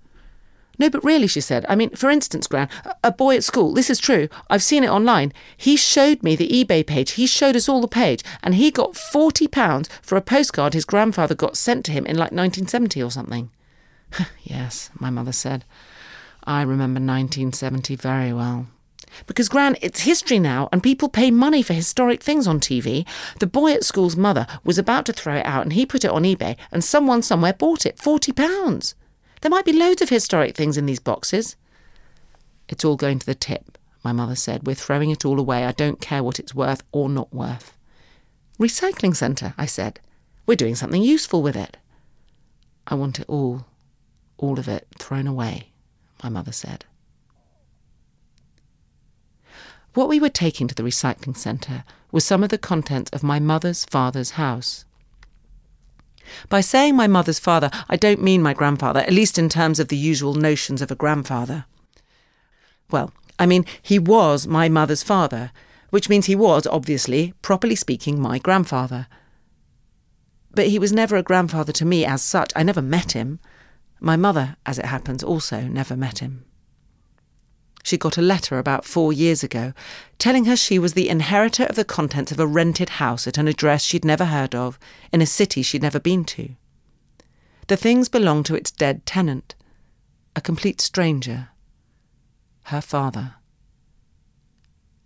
No, 0.78 0.88
but 0.88 1.02
really, 1.02 1.26
she 1.26 1.40
said. 1.40 1.66
I 1.68 1.74
mean, 1.74 1.90
for 1.90 2.08
instance, 2.08 2.46
Gran, 2.46 2.68
a 3.02 3.10
boy 3.10 3.36
at 3.36 3.44
school, 3.44 3.74
this 3.74 3.90
is 3.90 3.98
true, 3.98 4.28
I've 4.48 4.62
seen 4.62 4.84
it 4.84 4.90
online. 4.90 5.32
He 5.56 5.76
showed 5.76 6.22
me 6.22 6.36
the 6.36 6.48
eBay 6.48 6.86
page. 6.86 7.12
He 7.12 7.26
showed 7.26 7.56
us 7.56 7.68
all 7.68 7.80
the 7.80 7.88
page, 7.88 8.22
and 8.42 8.54
he 8.54 8.70
got 8.70 8.92
£40 8.92 9.88
for 10.02 10.16
a 10.16 10.22
postcard 10.22 10.74
his 10.74 10.84
grandfather 10.84 11.34
got 11.34 11.56
sent 11.56 11.84
to 11.86 11.92
him 11.92 12.06
in 12.06 12.16
like 12.16 12.30
1970 12.30 13.02
or 13.02 13.10
something. 13.10 13.50
yes, 14.44 14.90
my 14.98 15.10
mother 15.10 15.32
said. 15.32 15.64
I 16.44 16.62
remember 16.62 17.00
1970 17.00 17.96
very 17.96 18.32
well. 18.32 18.68
Because, 19.26 19.48
Gran, 19.48 19.76
it's 19.80 20.00
history 20.00 20.38
now, 20.38 20.68
and 20.72 20.82
people 20.82 21.08
pay 21.08 21.30
money 21.30 21.62
for 21.62 21.74
historic 21.74 22.22
things 22.22 22.46
on 22.46 22.60
TV. 22.60 23.06
The 23.40 23.46
boy 23.46 23.72
at 23.72 23.84
school's 23.84 24.16
mother 24.16 24.46
was 24.64 24.78
about 24.78 25.06
to 25.06 25.12
throw 25.12 25.36
it 25.36 25.46
out, 25.46 25.62
and 25.62 25.72
he 25.72 25.86
put 25.86 26.04
it 26.04 26.10
on 26.10 26.24
eBay, 26.24 26.56
and 26.70 26.82
someone 26.82 27.22
somewhere 27.22 27.52
bought 27.52 27.86
it. 27.86 27.98
Forty 27.98 28.32
pounds. 28.32 28.94
There 29.40 29.50
might 29.50 29.64
be 29.64 29.72
loads 29.72 30.02
of 30.02 30.08
historic 30.08 30.56
things 30.56 30.76
in 30.76 30.86
these 30.86 31.00
boxes. 31.00 31.56
It's 32.68 32.84
all 32.84 32.96
going 32.96 33.18
to 33.18 33.26
the 33.26 33.34
tip, 33.34 33.78
my 34.04 34.12
mother 34.12 34.36
said. 34.36 34.66
We're 34.66 34.74
throwing 34.74 35.10
it 35.10 35.24
all 35.24 35.38
away. 35.38 35.64
I 35.64 35.72
don't 35.72 36.00
care 36.00 36.22
what 36.22 36.38
it's 36.38 36.54
worth 36.54 36.82
or 36.92 37.08
not 37.08 37.32
worth. 37.32 37.76
Recycling 38.58 39.14
centre, 39.14 39.54
I 39.56 39.66
said. 39.66 40.00
We're 40.46 40.56
doing 40.56 40.74
something 40.74 41.02
useful 41.02 41.42
with 41.42 41.56
it. 41.56 41.76
I 42.86 42.94
want 42.94 43.20
it 43.20 43.26
all, 43.28 43.66
all 44.38 44.58
of 44.58 44.66
it, 44.66 44.88
thrown 44.98 45.26
away, 45.26 45.68
my 46.22 46.28
mother 46.28 46.52
said. 46.52 46.84
What 49.94 50.08
we 50.08 50.20
were 50.20 50.28
taking 50.28 50.68
to 50.68 50.74
the 50.74 50.82
recycling 50.82 51.36
centre 51.36 51.84
was 52.12 52.24
some 52.24 52.42
of 52.42 52.50
the 52.50 52.58
contents 52.58 53.10
of 53.10 53.22
my 53.22 53.38
mother's 53.38 53.84
father's 53.84 54.32
house. 54.32 54.84
By 56.48 56.60
saying 56.60 56.94
my 56.94 57.06
mother's 57.06 57.38
father, 57.38 57.70
I 57.88 57.96
don't 57.96 58.22
mean 58.22 58.42
my 58.42 58.54
grandfather, 58.54 59.00
at 59.00 59.12
least 59.12 59.38
in 59.38 59.48
terms 59.48 59.80
of 59.80 59.88
the 59.88 59.96
usual 59.96 60.34
notions 60.34 60.82
of 60.82 60.90
a 60.90 60.94
grandfather. 60.96 61.64
Well, 62.90 63.12
I 63.38 63.46
mean, 63.46 63.64
he 63.80 63.98
was 63.98 64.46
my 64.46 64.68
mother's 64.68 65.02
father, 65.02 65.52
which 65.90 66.08
means 66.08 66.26
he 66.26 66.36
was, 66.36 66.66
obviously, 66.66 67.32
properly 67.40 67.74
speaking, 67.74 68.20
my 68.20 68.38
grandfather. 68.38 69.06
But 70.54 70.68
he 70.68 70.78
was 70.78 70.92
never 70.92 71.16
a 71.16 71.22
grandfather 71.22 71.72
to 71.72 71.84
me 71.84 72.04
as 72.04 72.22
such. 72.22 72.52
I 72.54 72.62
never 72.62 72.82
met 72.82 73.12
him. 73.12 73.38
My 74.00 74.16
mother, 74.16 74.56
as 74.66 74.78
it 74.78 74.86
happens, 74.86 75.22
also 75.22 75.62
never 75.62 75.96
met 75.96 76.18
him. 76.18 76.44
She 77.88 77.96
got 77.96 78.18
a 78.18 78.22
letter 78.22 78.58
about 78.58 78.84
four 78.84 79.14
years 79.14 79.42
ago 79.42 79.72
telling 80.18 80.44
her 80.44 80.56
she 80.56 80.78
was 80.78 80.92
the 80.92 81.08
inheritor 81.08 81.64
of 81.64 81.74
the 81.74 81.86
contents 81.86 82.30
of 82.30 82.38
a 82.38 82.46
rented 82.46 82.90
house 83.00 83.26
at 83.26 83.38
an 83.38 83.48
address 83.48 83.82
she'd 83.82 84.04
never 84.04 84.26
heard 84.26 84.54
of, 84.54 84.78
in 85.10 85.22
a 85.22 85.26
city 85.26 85.62
she'd 85.62 85.80
never 85.80 85.98
been 85.98 86.26
to. 86.26 86.50
The 87.68 87.78
things 87.78 88.10
belonged 88.10 88.44
to 88.44 88.54
its 88.54 88.70
dead 88.70 89.06
tenant, 89.06 89.54
a 90.36 90.42
complete 90.42 90.82
stranger, 90.82 91.48
her 92.64 92.82
father. 92.82 93.36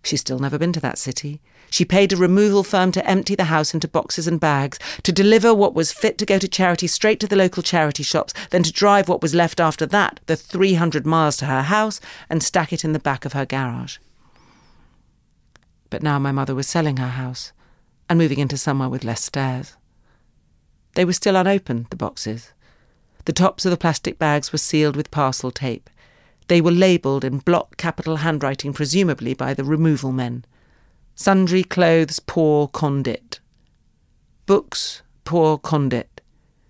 She's 0.03 0.19
still 0.19 0.39
never 0.39 0.57
been 0.57 0.73
to 0.73 0.81
that 0.81 0.97
city. 0.97 1.41
She 1.73 1.85
paid 1.85 2.13
a 2.13 2.17
removal 2.17 2.61
firm 2.61 2.91
to 2.91 3.03
empty 3.09 3.33
the 3.33 3.45
house 3.45 3.73
into 3.73 3.87
boxes 3.87 4.27
and 4.27 4.39
bags, 4.39 4.77
to 5.01 5.11
deliver 5.11 5.55
what 5.55 5.73
was 5.73 5.91
fit 5.91 6.19
to 6.19 6.25
go 6.25 6.37
to 6.37 6.47
charity 6.47 6.85
straight 6.85 7.19
to 7.21 7.27
the 7.27 7.35
local 7.35 7.63
charity 7.63 8.03
shops, 8.03 8.31
then 8.51 8.61
to 8.61 8.71
drive 8.71 9.09
what 9.09 9.23
was 9.23 9.33
left 9.33 9.59
after 9.59 9.87
that 9.87 10.19
the 10.27 10.35
300 10.35 11.03
miles 11.03 11.35
to 11.37 11.45
her 11.45 11.63
house 11.63 11.99
and 12.29 12.43
stack 12.43 12.73
it 12.73 12.85
in 12.85 12.93
the 12.93 12.99
back 12.99 13.25
of 13.25 13.33
her 13.33 13.43
garage. 13.43 13.97
But 15.89 16.03
now 16.03 16.19
my 16.19 16.31
mother 16.31 16.53
was 16.53 16.67
selling 16.67 16.97
her 16.97 17.07
house 17.07 17.53
and 18.07 18.19
moving 18.19 18.37
into 18.37 18.55
somewhere 18.55 18.89
with 18.89 19.03
less 19.03 19.23
stairs. 19.23 19.75
They 20.93 21.05
were 21.05 21.13
still 21.13 21.35
unopened, 21.35 21.87
the 21.89 21.95
boxes. 21.95 22.53
The 23.25 23.33
tops 23.33 23.65
of 23.65 23.71
the 23.71 23.77
plastic 23.77 24.19
bags 24.19 24.51
were 24.51 24.59
sealed 24.59 24.95
with 24.95 25.09
parcel 25.09 25.49
tape. 25.49 25.89
They 26.49 26.61
were 26.61 26.69
labelled 26.69 27.25
in 27.25 27.39
block 27.39 27.77
capital 27.77 28.17
handwriting, 28.17 28.73
presumably 28.73 29.33
by 29.33 29.55
the 29.55 29.63
removal 29.63 30.11
men. 30.11 30.45
Sundry 31.15 31.63
clothes 31.63 32.19
poor 32.19 32.67
condit. 32.67 33.39
Books 34.45 35.03
poor 35.25 35.59
condit. 35.59 36.21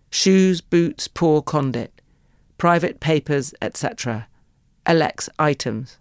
Shoes, 0.09 0.59
boots 0.59 1.07
poor 1.07 1.41
condit. 1.41 2.01
Private 2.57 2.99
papers, 2.99 3.53
etc. 3.61 4.27
Alex 4.85 5.29
items. 5.39 5.97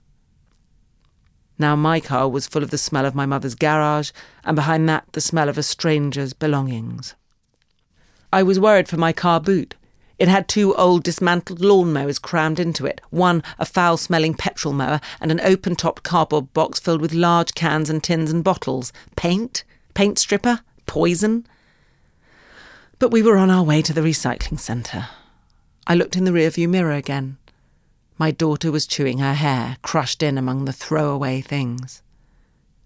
Now 1.56 1.76
my 1.76 2.00
car 2.00 2.28
was 2.28 2.48
full 2.48 2.64
of 2.64 2.70
the 2.70 2.78
smell 2.78 3.06
of 3.06 3.14
my 3.14 3.26
mother's 3.26 3.54
garage, 3.54 4.10
and 4.44 4.56
behind 4.56 4.88
that 4.88 5.04
the 5.12 5.20
smell 5.20 5.48
of 5.48 5.56
a 5.56 5.62
stranger's 5.62 6.32
belongings. 6.32 7.14
I 8.32 8.42
was 8.42 8.58
worried 8.58 8.88
for 8.88 8.96
my 8.96 9.12
car 9.12 9.38
boot. 9.38 9.76
It 10.22 10.28
had 10.28 10.46
two 10.46 10.72
old 10.76 11.02
dismantled 11.02 11.60
lawn 11.60 11.92
mowers 11.92 12.20
crammed 12.20 12.60
into 12.60 12.86
it, 12.86 13.00
one 13.10 13.42
a 13.58 13.66
foul 13.66 13.96
smelling 13.96 14.34
petrol 14.34 14.72
mower, 14.72 15.00
and 15.20 15.32
an 15.32 15.40
open 15.40 15.74
topped 15.74 16.04
cardboard 16.04 16.52
box 16.52 16.78
filled 16.78 17.00
with 17.00 17.12
large 17.12 17.54
cans 17.54 17.90
and 17.90 18.00
tins 18.04 18.30
and 18.30 18.44
bottles. 18.44 18.92
Paint? 19.16 19.64
Paint 19.94 20.20
stripper? 20.20 20.60
Poison? 20.86 21.44
But 23.00 23.10
we 23.10 23.20
were 23.20 23.36
on 23.36 23.50
our 23.50 23.64
way 23.64 23.82
to 23.82 23.92
the 23.92 24.00
recycling 24.00 24.60
centre. 24.60 25.08
I 25.88 25.96
looked 25.96 26.14
in 26.14 26.22
the 26.22 26.30
rearview 26.30 26.68
mirror 26.68 26.92
again. 26.92 27.38
My 28.16 28.30
daughter 28.30 28.70
was 28.70 28.86
chewing 28.86 29.18
her 29.18 29.34
hair, 29.34 29.76
crushed 29.82 30.22
in 30.22 30.38
among 30.38 30.66
the 30.66 30.72
throwaway 30.72 31.40
things. 31.40 32.00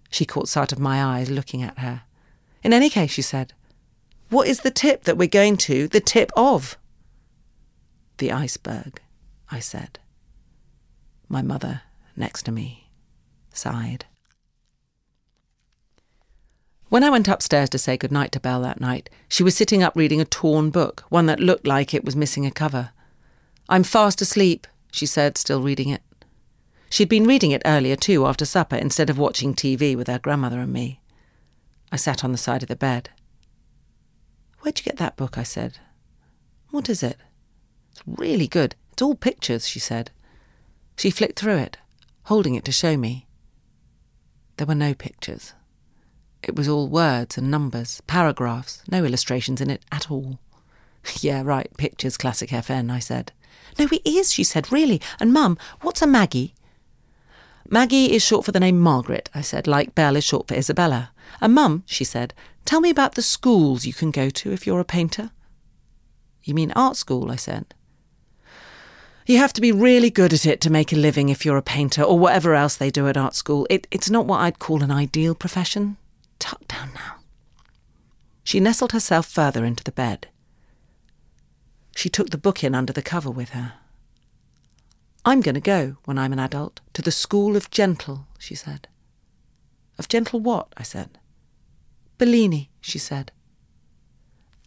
She 0.09 0.25
caught 0.25 0.49
sight 0.49 0.71
of 0.71 0.79
my 0.79 1.03
eyes 1.03 1.29
looking 1.29 1.61
at 1.61 1.77
her. 1.77 2.01
In 2.63 2.73
any 2.73 2.89
case, 2.89 3.11
she 3.11 3.21
said, 3.21 3.53
What 4.29 4.47
is 4.47 4.61
the 4.61 4.71
tip 4.71 5.03
that 5.03 5.19
we're 5.19 5.27
going 5.27 5.57
to, 5.57 5.87
the 5.87 5.99
tip 5.99 6.31
of? 6.35 6.79
The 8.17 8.31
iceberg, 8.31 9.01
I 9.51 9.59
said. 9.59 9.99
My 11.29 11.41
mother, 11.41 11.81
next 12.15 12.43
to 12.43 12.51
me, 12.51 12.89
sighed. 13.53 14.05
When 16.89 17.03
I 17.03 17.09
went 17.09 17.27
upstairs 17.27 17.69
to 17.71 17.77
say 17.77 17.97
good 17.97 18.11
night 18.11 18.31
to 18.31 18.39
Belle 18.39 18.61
that 18.61 18.79
night, 18.79 19.09
she 19.27 19.43
was 19.43 19.55
sitting 19.55 19.83
up 19.83 19.95
reading 19.95 20.21
a 20.21 20.25
torn 20.25 20.69
book, 20.69 21.03
one 21.09 21.25
that 21.25 21.39
looked 21.39 21.67
like 21.67 21.93
it 21.93 22.05
was 22.05 22.15
missing 22.15 22.45
a 22.45 22.51
cover. 22.51 22.91
I'm 23.67 23.83
fast 23.83 24.21
asleep, 24.21 24.65
she 24.91 25.05
said, 25.05 25.37
still 25.37 25.61
reading 25.61 25.89
it. 25.89 26.01
She'd 26.89 27.09
been 27.09 27.25
reading 27.25 27.51
it 27.51 27.61
earlier, 27.65 27.97
too, 27.97 28.25
after 28.25 28.45
supper, 28.45 28.77
instead 28.77 29.09
of 29.09 29.17
watching 29.17 29.53
TV 29.53 29.97
with 29.97 30.07
her 30.07 30.17
grandmother 30.17 30.61
and 30.61 30.71
me. 30.71 31.01
I 31.91 31.97
sat 31.97 32.23
on 32.23 32.31
the 32.31 32.37
side 32.37 32.63
of 32.63 32.69
the 32.69 32.75
bed. 32.75 33.09
Where'd 34.61 34.79
you 34.79 34.85
get 34.85 34.97
that 34.97 35.17
book? 35.17 35.37
I 35.37 35.43
said. 35.43 35.79
What 36.71 36.89
is 36.89 37.03
it? 37.03 37.17
It's 37.97 38.19
really 38.19 38.47
good. 38.47 38.75
It's 38.93 39.01
all 39.01 39.15
pictures, 39.15 39.67
she 39.67 39.79
said. 39.79 40.11
She 40.97 41.09
flicked 41.09 41.39
through 41.39 41.57
it, 41.57 41.77
holding 42.23 42.53
it 42.53 42.63
to 42.65 42.71
show 42.71 42.95
me. 42.95 43.25
There 44.57 44.67
were 44.67 44.75
no 44.75 44.93
pictures. 44.93 45.53
It 46.43 46.55
was 46.55 46.67
all 46.67 46.87
words 46.87 47.37
and 47.37 47.49
numbers, 47.49 48.01
paragraphs, 48.05 48.83
no 48.89 49.03
illustrations 49.03 49.61
in 49.61 49.71
it 49.71 49.83
at 49.91 50.11
all. 50.11 50.39
yeah, 51.21 51.41
right, 51.43 51.75
pictures, 51.77 52.17
classic 52.17 52.51
FN, 52.51 52.91
I 52.91 52.99
said. 52.99 53.31
No, 53.79 53.87
it 53.91 54.01
is, 54.05 54.31
she 54.31 54.43
said, 54.43 54.71
really. 54.71 55.01
And 55.19 55.33
Mum, 55.33 55.57
what's 55.81 56.03
a 56.03 56.07
Maggie? 56.07 56.53
Maggie 57.67 58.13
is 58.13 58.23
short 58.23 58.45
for 58.45 58.51
the 58.51 58.59
name 58.59 58.79
Margaret, 58.79 59.29
I 59.33 59.41
said, 59.41 59.65
like 59.65 59.95
Belle 59.95 60.15
is 60.15 60.23
short 60.23 60.47
for 60.47 60.53
Isabella. 60.53 61.11
And 61.41 61.55
Mum, 61.55 61.83
she 61.87 62.03
said, 62.03 62.35
tell 62.63 62.79
me 62.79 62.91
about 62.91 63.15
the 63.15 63.23
schools 63.23 63.85
you 63.85 63.93
can 63.93 64.11
go 64.11 64.29
to 64.29 64.51
if 64.51 64.67
you're 64.67 64.79
a 64.79 64.85
painter. 64.85 65.31
You 66.43 66.53
mean 66.53 66.71
art 66.73 66.95
school, 66.95 67.31
I 67.31 67.35
said. 67.35 67.73
You 69.27 69.39
have 69.39 69.51
to 69.53 69.61
be 69.61 69.73
really 69.73 70.09
good 70.09 70.31
at 70.31 70.45
it 70.45 70.61
to 70.61 70.69
make 70.69 70.93
a 70.93 70.95
living 70.95 71.27
if 71.27 71.43
you're 71.43 71.57
a 71.57 71.61
painter 71.61 72.01
or 72.01 72.17
whatever 72.17 72.55
else 72.55 72.77
they 72.77 72.89
do 72.89 73.09
at 73.09 73.17
art 73.17 73.35
school. 73.35 73.67
It, 73.69 73.85
it's 73.91 74.09
not 74.09 74.25
what 74.25 74.39
I'd 74.39 74.57
call 74.57 74.81
an 74.81 74.89
ideal 74.89 75.35
profession. 75.35 75.97
Tuck 76.39 76.65
down 76.69 76.91
now. 76.95 77.15
She 78.45 78.61
nestled 78.61 78.93
herself 78.93 79.25
further 79.25 79.65
into 79.65 79.83
the 79.83 79.91
bed. 79.91 80.27
She 81.93 82.07
took 82.07 82.29
the 82.29 82.37
book 82.37 82.63
in 82.63 82.73
under 82.73 82.93
the 82.93 83.01
cover 83.01 83.29
with 83.29 83.49
her. 83.49 83.73
I'm 85.25 85.41
going 85.41 85.55
to 85.55 85.61
go, 85.61 85.97
when 86.05 86.17
I'm 86.17 86.31
an 86.31 86.39
adult, 86.39 86.79
to 86.93 87.01
the 87.01 87.11
School 87.11 87.57
of 87.57 87.69
Gentle, 87.69 88.27
she 88.39 88.55
said. 88.55 88.87
Of 89.99 90.07
gentle 90.07 90.39
what? 90.39 90.69
I 90.77 90.83
said. 90.83 91.19
Bellini, 92.17 92.69
she 92.79 92.97
said. 92.97 93.33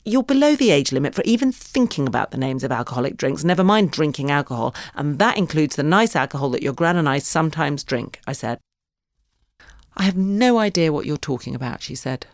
You're 0.05 0.23
below 0.23 0.57
the 0.57 0.71
age 0.71 0.93
limit 0.93 1.15
for 1.15 1.23
even 1.25 1.53
thinking 1.53 2.07
about 2.07 2.31
the 2.31 2.39
names 2.39 2.65
of 2.65 2.73
alcoholic 2.73 3.17
drinks, 3.17 3.45
never 3.45 3.63
mind 3.63 3.91
drinking 3.91 4.31
alcohol, 4.31 4.75
and 4.95 5.19
that 5.19 5.37
includes 5.37 5.77
the 5.77 5.83
nice 5.83 6.17
alcohol 6.17 6.51
that 6.51 6.63
your 6.63 6.73
gran 6.73 6.97
and 6.97 7.09
I 7.09 7.19
sometimes 7.19 7.85
drink, 7.85 8.19
I 8.27 8.33
said. 8.33 8.59
I 9.97 10.05
have 10.05 10.17
no 10.17 10.59
idea 10.59 10.93
what 10.93 11.05
you're 11.05 11.19
talking 11.19 11.55
about, 11.55 11.83
she 11.83 11.95
said. 11.95 12.27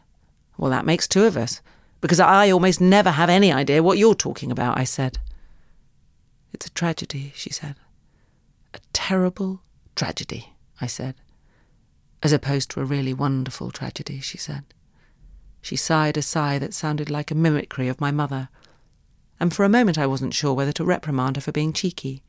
Well, 0.57 0.71
that 0.71 0.87
makes 0.87 1.09
two 1.09 1.25
of 1.25 1.37
us 1.37 1.61
because 2.01 2.21
I 2.21 2.51
almost 2.51 2.81
never 2.81 3.11
have 3.11 3.29
any 3.29 3.53
idea 3.53 3.83
what 3.83 3.99
you're 3.99 4.15
talking 4.15 4.53
about, 4.53 4.79
I 4.79 4.85
said. 4.85 5.19
It's 6.53 6.67
a 6.67 6.71
tragedy, 6.71 7.33
she 7.35 7.51
said. 7.51 7.75
A 8.73 8.79
terrible 8.93 9.63
tragedy, 9.97 10.53
I 10.81 10.87
said. 10.87 11.17
As 12.23 12.33
opposed 12.33 12.71
to 12.71 12.81
a 12.81 12.85
really 12.85 13.13
wonderful 13.13 13.71
tragedy, 13.73 14.21
she 14.21 14.39
said. 14.39 14.65
She 15.67 15.75
sighed 15.75 16.17
a 16.17 16.23
sigh 16.23 16.61
that 16.61 16.75
sounded 16.75 17.11
like 17.11 17.33
a 17.33 17.35
mimicry 17.35 17.89
of 17.89 18.01
my 18.01 18.13
mother, 18.13 18.51
and 19.41 19.53
for 19.53 19.65
a 19.65 19.69
moment 19.69 19.99
I 19.99 20.07
wasn't 20.07 20.33
sure 20.33 20.55
whether 20.55 20.71
to 20.71 20.85
reprimand 20.85 21.35
her 21.35 21.41
for 21.41 21.51
being 21.51 21.73
cheeky. 21.73 22.23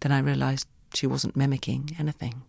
Then 0.00 0.12
I 0.12 0.18
realized 0.18 0.68
she 0.92 1.06
wasn't 1.06 1.34
mimicking 1.34 1.96
anything. 1.98 2.42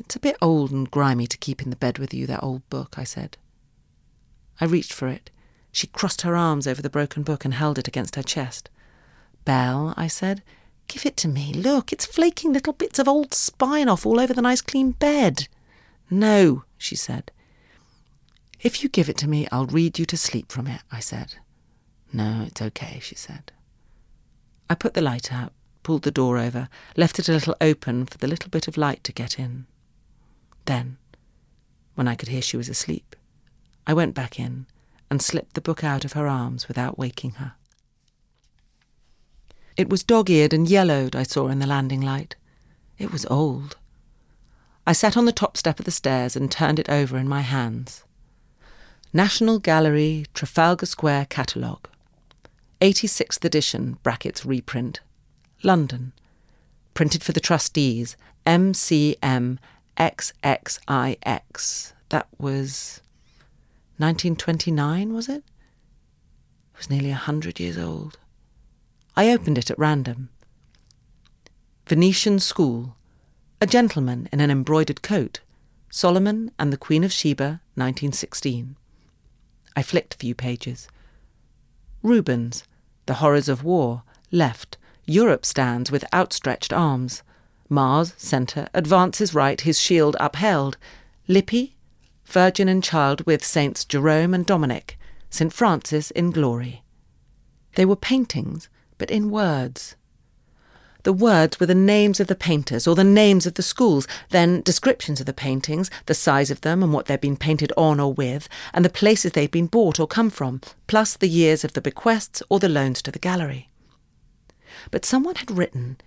It's 0.00 0.16
a 0.16 0.18
bit 0.18 0.38
old 0.40 0.70
and 0.70 0.90
grimy 0.90 1.26
to 1.26 1.36
keep 1.36 1.60
in 1.60 1.68
the 1.68 1.76
bed 1.76 1.98
with 1.98 2.14
you, 2.14 2.26
that 2.28 2.42
old 2.42 2.66
book, 2.70 2.94
I 2.96 3.04
said. 3.04 3.36
I 4.62 4.64
reached 4.64 4.94
for 4.94 5.08
it. 5.08 5.30
She 5.70 5.88
crossed 5.88 6.22
her 6.22 6.34
arms 6.34 6.66
over 6.66 6.80
the 6.80 6.88
broken 6.88 7.22
book 7.22 7.44
and 7.44 7.52
held 7.52 7.78
it 7.78 7.86
against 7.86 8.16
her 8.16 8.22
chest. 8.22 8.70
Belle, 9.44 9.92
I 9.94 10.06
said, 10.06 10.42
give 10.86 11.04
it 11.04 11.18
to 11.18 11.28
me. 11.28 11.52
Look, 11.52 11.92
it's 11.92 12.06
flaking 12.06 12.54
little 12.54 12.72
bits 12.72 12.98
of 12.98 13.08
old 13.08 13.34
spine 13.34 13.90
off 13.90 14.06
all 14.06 14.18
over 14.18 14.32
the 14.32 14.40
nice 14.40 14.62
clean 14.62 14.92
bed. 14.92 15.48
No, 16.08 16.64
she 16.78 16.96
said. 16.96 17.30
If 18.60 18.82
you 18.82 18.88
give 18.88 19.08
it 19.08 19.16
to 19.18 19.28
me, 19.28 19.46
I'll 19.52 19.66
read 19.66 19.98
you 19.98 20.06
to 20.06 20.16
sleep 20.16 20.50
from 20.50 20.66
it, 20.66 20.80
I 20.90 21.00
said. 21.00 21.36
No, 22.12 22.44
it's 22.46 22.60
okay, 22.60 22.98
she 23.00 23.14
said. 23.14 23.52
I 24.68 24.74
put 24.74 24.94
the 24.94 25.00
light 25.00 25.32
out, 25.32 25.52
pulled 25.82 26.02
the 26.02 26.10
door 26.10 26.38
over, 26.38 26.68
left 26.96 27.18
it 27.18 27.28
a 27.28 27.32
little 27.32 27.54
open 27.60 28.06
for 28.06 28.18
the 28.18 28.26
little 28.26 28.50
bit 28.50 28.66
of 28.66 28.76
light 28.76 29.04
to 29.04 29.12
get 29.12 29.38
in. 29.38 29.66
Then, 30.64 30.98
when 31.94 32.08
I 32.08 32.14
could 32.14 32.28
hear 32.28 32.42
she 32.42 32.56
was 32.56 32.68
asleep, 32.68 33.14
I 33.86 33.94
went 33.94 34.14
back 34.14 34.38
in 34.38 34.66
and 35.10 35.22
slipped 35.22 35.54
the 35.54 35.60
book 35.60 35.84
out 35.84 36.04
of 36.04 36.12
her 36.12 36.26
arms 36.26 36.68
without 36.68 36.98
waking 36.98 37.32
her. 37.32 37.54
It 39.76 39.88
was 39.88 40.02
dog 40.02 40.28
eared 40.28 40.52
and 40.52 40.68
yellowed, 40.68 41.14
I 41.14 41.22
saw 41.22 41.46
in 41.48 41.60
the 41.60 41.66
landing 41.66 42.00
light. 42.00 42.34
It 42.98 43.12
was 43.12 43.24
old. 43.26 43.76
I 44.86 44.92
sat 44.92 45.16
on 45.16 45.24
the 45.24 45.32
top 45.32 45.56
step 45.56 45.78
of 45.78 45.84
the 45.84 45.90
stairs 45.92 46.34
and 46.34 46.50
turned 46.50 46.80
it 46.80 46.88
over 46.88 47.16
in 47.16 47.28
my 47.28 47.42
hands. 47.42 48.02
National 49.14 49.58
Gallery, 49.58 50.26
Trafalgar 50.34 50.84
Square 50.84 51.28
Catalogue. 51.30 51.88
86th 52.82 53.42
edition, 53.42 53.96
brackets 54.02 54.44
reprint. 54.44 55.00
London. 55.62 56.12
Printed 56.92 57.22
for 57.22 57.32
the 57.32 57.40
trustees, 57.40 58.18
MCM 58.44 59.56
XXIX. 59.96 61.92
That 62.10 62.28
was 62.38 63.00
1929, 63.96 65.14
was 65.14 65.28
it? 65.30 65.42
It 66.74 66.76
was 66.76 66.90
nearly 66.90 67.10
a 67.10 67.14
hundred 67.14 67.58
years 67.58 67.78
old. 67.78 68.18
I 69.16 69.30
opened 69.30 69.56
it 69.56 69.70
at 69.70 69.78
random. 69.78 70.28
Venetian 71.86 72.38
School. 72.40 72.94
A 73.62 73.66
gentleman 73.66 74.28
in 74.30 74.40
an 74.40 74.50
embroidered 74.50 75.00
coat. 75.00 75.40
Solomon 75.88 76.50
and 76.58 76.70
the 76.70 76.76
Queen 76.76 77.04
of 77.04 77.12
Sheba, 77.12 77.62
1916. 77.74 78.76
I 79.78 79.82
flicked 79.82 80.14
a 80.14 80.18
few 80.18 80.34
pages. 80.34 80.88
Rubens. 82.02 82.64
The 83.06 83.20
Horrors 83.22 83.48
of 83.48 83.62
War. 83.62 84.02
Left. 84.32 84.76
Europe 85.06 85.46
stands 85.46 85.92
with 85.92 86.12
outstretched 86.12 86.72
arms. 86.72 87.22
Mars, 87.68 88.12
centre, 88.16 88.68
advances 88.74 89.36
right, 89.36 89.60
his 89.60 89.80
shield 89.80 90.16
upheld. 90.18 90.78
Lippi, 91.28 91.76
Virgin 92.24 92.68
and 92.68 92.82
Child 92.82 93.24
with 93.24 93.44
Saints 93.44 93.84
Jerome 93.84 94.34
and 94.34 94.44
Dominic, 94.44 94.98
St. 95.30 95.52
Francis 95.52 96.10
in 96.10 96.32
glory. 96.32 96.82
They 97.76 97.84
were 97.84 97.94
paintings, 97.94 98.68
but 98.98 99.12
in 99.12 99.30
words. 99.30 99.94
The 101.04 101.12
words 101.12 101.60
were 101.60 101.66
the 101.66 101.74
names 101.74 102.18
of 102.20 102.26
the 102.26 102.34
painters 102.34 102.86
or 102.86 102.94
the 102.94 103.04
names 103.04 103.46
of 103.46 103.54
the 103.54 103.62
schools, 103.62 104.08
then 104.30 104.62
descriptions 104.62 105.20
of 105.20 105.26
the 105.26 105.32
paintings, 105.32 105.90
the 106.06 106.14
size 106.14 106.50
of 106.50 106.62
them 106.62 106.82
and 106.82 106.92
what 106.92 107.06
they'd 107.06 107.20
been 107.20 107.36
painted 107.36 107.72
on 107.76 108.00
or 108.00 108.12
with, 108.12 108.48
and 108.74 108.84
the 108.84 108.90
places 108.90 109.32
they'd 109.32 109.50
been 109.50 109.66
bought 109.66 110.00
or 110.00 110.06
come 110.06 110.28
from, 110.28 110.60
plus 110.86 111.16
the 111.16 111.28
years 111.28 111.64
of 111.64 111.72
the 111.74 111.80
bequests 111.80 112.42
or 112.48 112.58
the 112.58 112.68
loans 112.68 113.00
to 113.02 113.12
the 113.12 113.18
gallery. 113.18 113.70
But 114.90 115.04
someone 115.04 115.36
had 115.36 115.50
written, 115.50 115.98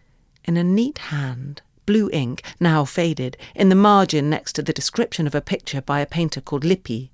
in 0.43 0.57
a 0.57 0.63
neat 0.63 0.97
hand, 0.97 1.61
blue 1.85 2.09
ink, 2.11 2.43
now 2.59 2.85
faded, 2.85 3.37
in 3.55 3.69
the 3.69 3.75
margin 3.75 4.29
next 4.29 4.53
to 4.53 4.61
the 4.61 4.73
description 4.73 5.25
of 5.25 5.35
a 5.35 5.41
picture 5.41 5.81
by 5.81 6.01
a 6.01 6.05
painter 6.05 6.41
called 6.41 6.63
Lippi, 6.63 7.11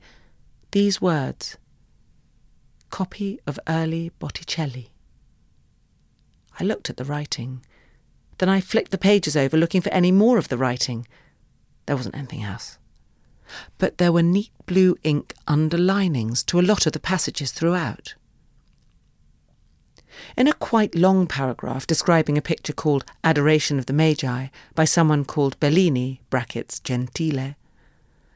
these 0.72 1.02
words 1.02 1.58
Copy 2.90 3.40
of 3.46 3.60
early 3.68 4.12
Botticelli. 4.20 4.92
I 6.60 6.64
looked 6.64 6.90
at 6.90 6.98
the 6.98 7.06
writing. 7.06 7.64
Then 8.38 8.50
I 8.50 8.62
flicked 8.62 8.92
the 8.92 8.98
pages 8.98 9.36
over 9.36 9.58
looking 9.58 9.82
for 9.82 9.90
any 9.90 10.12
more 10.12 10.38
of 10.38 10.50
the 10.50 10.58
writing. 10.58 11.08
There 11.86 11.96
wasn't 11.96 12.16
anything 12.16 12.44
else. 12.44 12.78
But 13.78 13.98
there 13.98 14.12
were 14.12 14.24
neat 14.24 14.52
blue 14.66 14.98
ink 15.04 15.34
underlinings 15.48 16.44
to 16.48 16.60
a 16.60 16.62
lot 16.62 16.86
of 16.86 16.94
the 16.94 17.00
passages 17.00 17.52
throughout. 17.52 18.16
In 20.36 20.48
a 20.48 20.54
quite 20.54 20.96
long 20.96 21.28
paragraph 21.28 21.86
describing 21.86 22.38
a 22.38 22.42
picture 22.42 22.74
called 22.74 23.06
Adoration 23.24 23.78
of 23.78 23.86
the 23.86 23.94
Magi 23.94 24.48
by 24.76 24.86
someone 24.86 25.26
called 25.26 25.60
Bellini, 25.60 26.22
brackets 26.30 26.80
Gentile, 26.80 27.56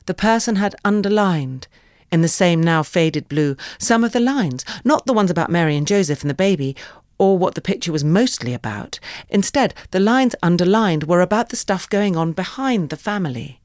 the 0.05 0.13
person 0.13 0.55
had 0.57 0.75
underlined, 0.83 1.67
in 2.11 2.21
the 2.21 2.27
same 2.27 2.61
now 2.61 2.83
faded 2.83 3.27
blue, 3.27 3.55
some 3.77 4.03
of 4.03 4.11
the 4.11 4.19
lines, 4.19 4.65
not 4.83 5.05
the 5.05 5.13
ones 5.13 5.31
about 5.31 5.49
Mary 5.49 5.75
and 5.77 5.87
Joseph 5.87 6.21
and 6.21 6.29
the 6.29 6.35
baby, 6.35 6.75
or 7.21 7.37
what 7.37 7.53
the 7.53 7.61
picture 7.61 7.91
was 7.91 8.03
mostly 8.03 8.51
about. 8.51 8.99
Instead, 9.29 9.75
the 9.91 9.99
lines 9.99 10.33
underlined 10.41 11.03
were 11.03 11.21
about 11.21 11.49
the 11.49 11.55
stuff 11.55 11.87
going 11.87 12.17
on 12.17 12.31
behind 12.31 12.89
the 12.89 12.97
family. 12.97 13.61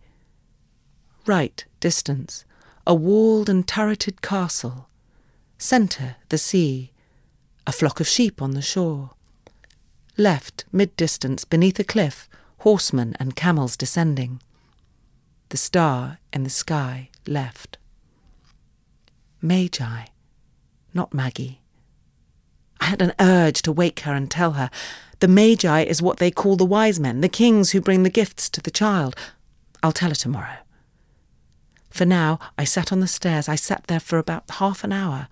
Right, 1.24 1.64
distance, 1.80 2.44
a 2.86 2.94
walled 2.94 3.48
and 3.48 3.66
turreted 3.66 4.20
castle. 4.20 4.90
Centre, 5.56 6.16
the 6.28 6.36
sea, 6.36 6.92
a 7.66 7.72
flock 7.72 7.98
of 7.98 8.06
sheep 8.06 8.42
on 8.42 8.50
the 8.50 8.60
shore. 8.60 9.12
Left, 10.18 10.66
mid 10.70 10.94
distance, 10.94 11.46
beneath 11.46 11.78
a 11.78 11.84
cliff, 11.84 12.28
horsemen 12.58 13.16
and 13.18 13.36
camels 13.36 13.74
descending. 13.74 14.42
The 15.48 15.56
star 15.56 16.18
in 16.30 16.42
the 16.42 16.50
sky 16.50 17.08
left. 17.26 17.78
Magi, 19.40 20.08
not 20.92 21.14
Maggie. 21.14 21.62
I 22.80 22.86
had 22.86 23.02
an 23.02 23.12
urge 23.20 23.62
to 23.62 23.72
wake 23.72 24.00
her 24.00 24.14
and 24.14 24.30
tell 24.30 24.52
her. 24.52 24.70
The 25.20 25.28
Magi 25.28 25.82
is 25.82 26.02
what 26.02 26.18
they 26.18 26.30
call 26.30 26.56
the 26.56 26.64
wise 26.64 27.00
men, 27.00 27.20
the 27.20 27.28
kings 27.28 27.70
who 27.70 27.80
bring 27.80 28.02
the 28.02 28.10
gifts 28.10 28.48
to 28.50 28.60
the 28.60 28.70
child. 28.70 29.16
I'll 29.82 29.92
tell 29.92 30.10
her 30.10 30.14
tomorrow. 30.14 30.58
For 31.90 32.04
now, 32.04 32.38
I 32.58 32.64
sat 32.64 32.92
on 32.92 33.00
the 33.00 33.06
stairs. 33.06 33.48
I 33.48 33.54
sat 33.54 33.84
there 33.86 34.00
for 34.00 34.18
about 34.18 34.50
half 34.50 34.84
an 34.84 34.92
hour. 34.92 35.28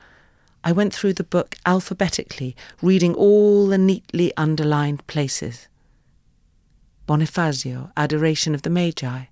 I 0.62 0.72
went 0.72 0.94
through 0.94 1.12
the 1.12 1.24
book 1.24 1.56
alphabetically, 1.66 2.56
reading 2.80 3.14
all 3.14 3.66
the 3.66 3.76
neatly 3.76 4.34
underlined 4.36 5.06
places. 5.06 5.68
Bonifacio, 7.06 7.92
Adoration 7.98 8.54
of 8.54 8.62
the 8.62 8.70
Magi. 8.70 9.24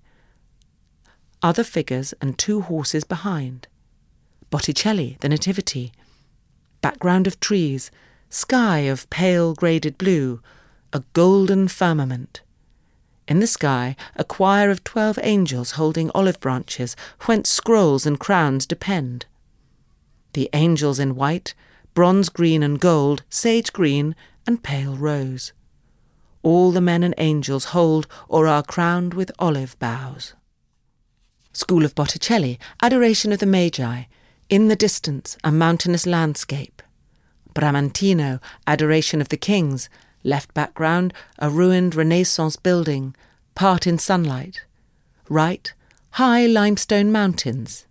Other 1.41 1.63
figures 1.63 2.13
and 2.21 2.37
two 2.37 2.61
horses 2.61 3.03
behind. 3.03 3.67
Botticelli, 4.51 5.17
the 5.21 5.29
Nativity 5.29 5.91
background 6.83 7.25
of 7.25 7.39
trees, 7.39 7.89
sky 8.29 8.79
of 8.79 9.09
pale 9.09 9.55
graded 9.55 9.97
blue, 9.97 10.41
a 10.91 11.01
golden 11.13 11.67
firmament. 11.67 12.41
In 13.25 13.39
the 13.39 13.47
sky, 13.47 13.95
a 14.17 14.25
choir 14.25 14.69
of 14.69 14.83
twelve 14.83 15.17
angels 15.23 15.71
holding 15.71 16.11
olive 16.13 16.39
branches, 16.41 16.95
whence 17.21 17.49
scrolls 17.49 18.05
and 18.05 18.19
crowns 18.19 18.65
depend. 18.65 19.25
The 20.33 20.49
angels 20.51 20.99
in 20.99 21.15
white, 21.15 21.55
bronze 21.93 22.27
green 22.27 22.61
and 22.61 22.79
gold, 22.79 23.23
sage 23.29 23.71
green, 23.71 24.13
and 24.45 24.61
pale 24.61 24.97
rose. 24.97 25.53
All 26.41 26.73
the 26.73 26.81
men 26.81 27.01
and 27.01 27.15
angels 27.17 27.65
hold 27.65 28.07
or 28.27 28.45
are 28.45 28.61
crowned 28.61 29.13
with 29.13 29.31
olive 29.39 29.79
boughs. 29.79 30.33
School 31.53 31.85
of 31.85 31.95
Botticelli, 31.95 32.59
Adoration 32.81 33.31
of 33.31 33.39
the 33.39 33.45
Magi, 33.45 34.03
in 34.49 34.67
the 34.67 34.75
distance, 34.75 35.37
a 35.43 35.51
mountainous 35.51 36.05
landscape. 36.05 36.81
Bramantino, 37.53 38.39
Adoration 38.67 39.21
of 39.21 39.29
the 39.29 39.37
Kings. 39.37 39.89
Left 40.23 40.53
background, 40.53 41.13
a 41.37 41.49
ruined 41.49 41.95
Renaissance 41.95 42.55
building, 42.55 43.15
part 43.55 43.85
in 43.85 43.97
sunlight. 43.97 44.63
Right, 45.29 45.73
high 46.11 46.45
limestone 46.45 47.11
mountains. 47.11 47.85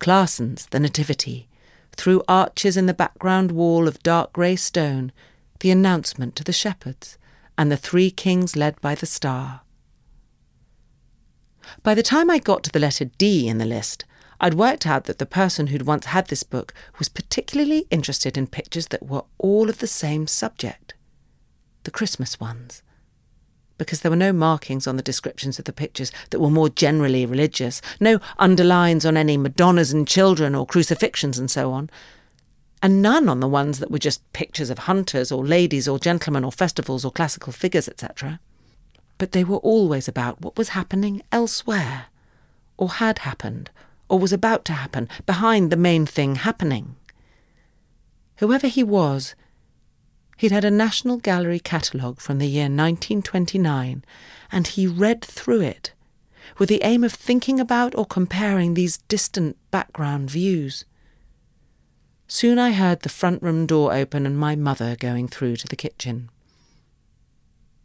Claessens, 0.00 0.68
the 0.70 0.80
Nativity. 0.80 1.48
Through 1.96 2.22
arches 2.28 2.76
in 2.76 2.86
the 2.86 2.94
background 2.94 3.52
wall 3.52 3.88
of 3.88 4.02
dark 4.02 4.32
grey 4.32 4.56
stone, 4.56 5.12
the 5.60 5.70
announcement 5.70 6.36
to 6.36 6.44
the 6.44 6.52
shepherds, 6.52 7.18
and 7.58 7.70
the 7.70 7.76
three 7.76 8.10
kings 8.10 8.56
led 8.56 8.80
by 8.80 8.94
the 8.94 9.06
star. 9.06 9.62
By 11.82 11.94
the 11.94 12.02
time 12.02 12.30
I 12.30 12.38
got 12.38 12.62
to 12.64 12.70
the 12.70 12.78
letter 12.78 13.06
D 13.06 13.48
in 13.48 13.58
the 13.58 13.64
list, 13.64 14.04
I'd 14.40 14.54
worked 14.54 14.86
out 14.86 15.04
that 15.04 15.18
the 15.18 15.26
person 15.26 15.68
who'd 15.68 15.86
once 15.86 16.06
had 16.06 16.28
this 16.28 16.42
book 16.42 16.74
was 16.98 17.08
particularly 17.08 17.86
interested 17.90 18.36
in 18.36 18.46
pictures 18.46 18.88
that 18.88 19.06
were 19.06 19.24
all 19.38 19.68
of 19.68 19.78
the 19.78 19.86
same 19.86 20.26
subject 20.26 20.94
the 21.84 21.90
Christmas 21.92 22.38
ones. 22.40 22.82
Because 23.78 24.00
there 24.00 24.10
were 24.10 24.16
no 24.16 24.32
markings 24.32 24.88
on 24.88 24.96
the 24.96 25.02
descriptions 25.02 25.58
of 25.58 25.66
the 25.66 25.72
pictures 25.72 26.10
that 26.30 26.40
were 26.40 26.50
more 26.50 26.68
generally 26.68 27.24
religious, 27.24 27.80
no 28.00 28.18
underlines 28.38 29.06
on 29.06 29.16
any 29.16 29.36
Madonnas 29.36 29.92
and 29.92 30.06
children 30.08 30.54
or 30.54 30.66
crucifixions 30.66 31.38
and 31.38 31.48
so 31.50 31.70
on, 31.70 31.88
and 32.82 33.00
none 33.00 33.28
on 33.28 33.40
the 33.40 33.48
ones 33.48 33.78
that 33.78 33.90
were 33.90 33.98
just 33.98 34.20
pictures 34.32 34.68
of 34.68 34.80
hunters 34.80 35.30
or 35.30 35.46
ladies 35.46 35.86
or 35.86 35.98
gentlemen 35.98 36.44
or 36.44 36.52
festivals 36.52 37.04
or 37.04 37.12
classical 37.12 37.52
figures, 37.52 37.88
etc. 37.88 38.40
But 39.16 39.32
they 39.32 39.44
were 39.44 39.58
always 39.58 40.08
about 40.08 40.40
what 40.40 40.58
was 40.58 40.70
happening 40.70 41.22
elsewhere, 41.30 42.06
or 42.76 42.90
had 42.90 43.20
happened, 43.20 43.70
or 44.08 44.18
was 44.18 44.32
about 44.32 44.64
to 44.66 44.72
happen, 44.72 45.08
behind 45.24 45.70
the 45.70 45.76
main 45.76 46.06
thing 46.06 46.36
happening. 46.36 46.96
Whoever 48.38 48.68
he 48.68 48.82
was, 48.82 49.34
he'd 50.36 50.52
had 50.52 50.64
a 50.64 50.70
National 50.70 51.16
Gallery 51.16 51.58
catalogue 51.58 52.20
from 52.20 52.38
the 52.38 52.46
year 52.46 52.64
1929, 52.64 54.04
and 54.52 54.66
he 54.66 54.86
read 54.86 55.24
through 55.24 55.62
it 55.62 55.92
with 56.58 56.68
the 56.68 56.82
aim 56.84 57.02
of 57.02 57.12
thinking 57.12 57.58
about 57.58 57.94
or 57.96 58.06
comparing 58.06 58.74
these 58.74 58.98
distant 59.08 59.56
background 59.70 60.30
views. 60.30 60.84
Soon 62.28 62.58
I 62.58 62.72
heard 62.72 63.00
the 63.00 63.08
front 63.08 63.42
room 63.42 63.66
door 63.66 63.92
open 63.92 64.26
and 64.26 64.38
my 64.38 64.56
mother 64.56 64.96
going 64.96 65.28
through 65.28 65.56
to 65.56 65.68
the 65.68 65.76
kitchen. 65.76 66.30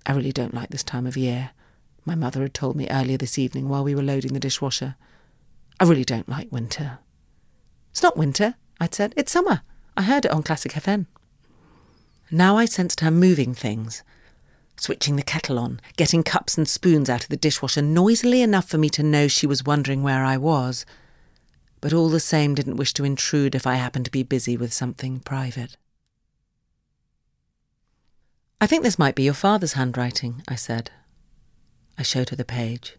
I 0.06 0.14
really 0.14 0.32
don't 0.32 0.54
like 0.54 0.70
this 0.70 0.84
time 0.84 1.06
of 1.06 1.18
year, 1.18 1.52
my 2.06 2.16
mother 2.16 2.42
had 2.42 2.54
told 2.54 2.76
me 2.76 2.90
earlier 2.90 3.18
this 3.18 3.38
evening 3.38 3.70
while 3.70 3.84
we 3.84 3.94
were 3.94 4.02
loading 4.02 4.34
the 4.34 4.40
dishwasher. 4.40 4.96
I 5.82 5.84
really 5.84 6.06
don't 6.06 6.30
like 6.30 6.52
winter. 6.52 7.00
It's 7.90 8.04
not 8.04 8.16
winter, 8.16 8.54
I'd 8.80 8.94
said. 8.94 9.16
It's 9.18 9.32
summer. 9.32 9.64
I 9.98 10.04
heard 10.04 10.26
it 10.26 10.32
on 10.32 10.44
Classic 10.44 10.72
FN. 10.74 11.08
Now 12.30 12.56
I 12.56 12.66
sensed 12.66 13.00
her 13.00 13.10
moving 13.10 13.56
things, 13.56 14.04
switching 14.78 15.16
the 15.16 15.24
kettle 15.24 15.58
on, 15.58 15.82
getting 15.98 16.22
cups 16.22 16.56
and 16.56 16.68
spoons 16.68 17.10
out 17.10 17.24
of 17.24 17.30
the 17.30 17.36
dishwasher 17.36 17.82
noisily 17.82 18.44
enough 18.44 18.70
for 18.70 18.78
me 18.78 18.92
to 18.92 19.02
know 19.02 19.28
she 19.28 19.48
was 19.48 19.66
wondering 19.66 20.04
where 20.04 20.24
I 20.24 20.38
was, 20.38 20.86
but 21.82 21.94
all 21.94 22.10
the 22.10 22.20
same 22.20 22.54
didn't 22.54 22.78
wish 22.78 22.94
to 22.94 23.04
intrude 23.04 23.56
if 23.56 23.66
I 23.66 23.74
happened 23.74 24.06
to 24.06 24.12
be 24.12 24.22
busy 24.22 24.56
with 24.56 24.72
something 24.72 25.20
private. 25.20 25.78
I 28.62 28.68
think 28.68 28.84
this 28.84 29.00
might 29.00 29.16
be 29.16 29.24
your 29.24 29.34
father's 29.34 29.74
handwriting, 29.74 30.44
I 30.48 30.54
said. 30.54 30.92
I 31.98 32.04
showed 32.04 32.30
her 32.30 32.36
the 32.36 32.46
page. 32.46 32.98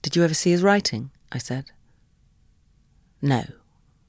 Did 0.00 0.14
you 0.14 0.22
ever 0.22 0.34
see 0.34 0.52
his 0.52 0.62
writing? 0.62 1.10
I 1.32 1.38
said. 1.38 1.72
No, 3.22 3.44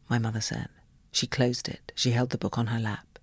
my 0.10 0.18
mother 0.18 0.42
said. 0.42 0.70
She 1.12 1.28
closed 1.28 1.68
it. 1.68 1.92
She 1.96 2.12
held 2.12 2.30
the 2.30 2.38
book 2.38 2.58
on 2.58 2.68
her 2.68 2.80
lap. 2.80 3.20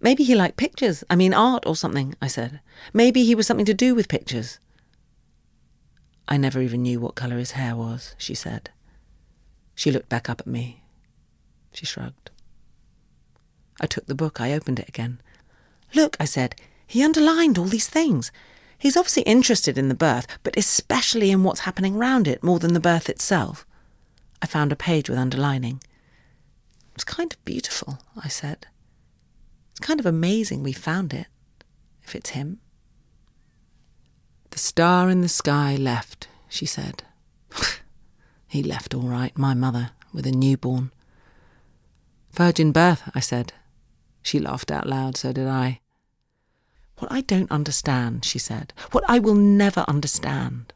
Maybe 0.00 0.24
he 0.24 0.34
liked 0.34 0.56
pictures. 0.56 1.04
I 1.08 1.16
mean, 1.16 1.32
art 1.32 1.64
or 1.66 1.76
something, 1.76 2.14
I 2.20 2.26
said. 2.26 2.60
Maybe 2.92 3.24
he 3.24 3.34
was 3.34 3.46
something 3.46 3.66
to 3.66 3.74
do 3.74 3.94
with 3.94 4.08
pictures. 4.08 4.58
I 6.26 6.36
never 6.36 6.60
even 6.60 6.82
knew 6.82 7.00
what 7.00 7.14
colour 7.14 7.38
his 7.38 7.52
hair 7.52 7.76
was, 7.76 8.14
she 8.18 8.34
said. 8.34 8.70
She 9.74 9.90
looked 9.90 10.08
back 10.08 10.28
up 10.28 10.40
at 10.40 10.46
me. 10.46 10.82
She 11.72 11.86
shrugged. 11.86 12.30
I 13.80 13.86
took 13.86 14.06
the 14.06 14.14
book. 14.14 14.40
I 14.40 14.52
opened 14.52 14.78
it 14.78 14.88
again. 14.88 15.20
Look, 15.94 16.16
I 16.18 16.24
said, 16.24 16.54
he 16.86 17.02
underlined 17.02 17.58
all 17.58 17.64
these 17.64 17.88
things. 17.88 18.30
He's 18.78 18.96
obviously 18.96 19.22
interested 19.22 19.78
in 19.78 19.88
the 19.88 19.94
birth, 19.94 20.26
but 20.42 20.56
especially 20.56 21.30
in 21.30 21.42
what's 21.42 21.60
happening 21.60 21.96
round 21.96 22.28
it 22.28 22.42
more 22.42 22.58
than 22.58 22.74
the 22.74 22.80
birth 22.80 23.08
itself. 23.08 23.66
I 24.42 24.46
found 24.46 24.72
a 24.72 24.76
page 24.76 25.08
with 25.08 25.18
underlining. 25.18 25.80
It's 26.94 27.04
kind 27.04 27.32
of 27.32 27.44
beautiful, 27.44 27.98
I 28.22 28.28
said. 28.28 28.66
It's 29.70 29.80
kind 29.80 29.98
of 29.98 30.06
amazing 30.06 30.62
we 30.62 30.72
found 30.72 31.12
it, 31.12 31.26
if 32.02 32.14
it's 32.14 32.30
him. 32.30 32.60
The 34.50 34.58
star 34.58 35.10
in 35.10 35.20
the 35.20 35.28
sky 35.28 35.76
left, 35.76 36.28
she 36.48 36.66
said. 36.66 37.02
he 38.46 38.62
left 38.62 38.94
all 38.94 39.08
right, 39.08 39.36
my 39.36 39.54
mother, 39.54 39.90
with 40.12 40.26
a 40.26 40.30
newborn. 40.30 40.92
Virgin 42.32 42.70
birth, 42.70 43.10
I 43.14 43.20
said. 43.20 43.52
She 44.22 44.38
laughed 44.38 44.70
out 44.70 44.88
loud, 44.88 45.16
so 45.16 45.32
did 45.32 45.48
I. 45.48 45.80
What 46.98 47.10
I 47.10 47.22
don't 47.22 47.50
understand, 47.50 48.24
she 48.24 48.38
said, 48.38 48.72
what 48.92 49.04
I 49.08 49.18
will 49.18 49.34
never 49.34 49.84
understand, 49.88 50.72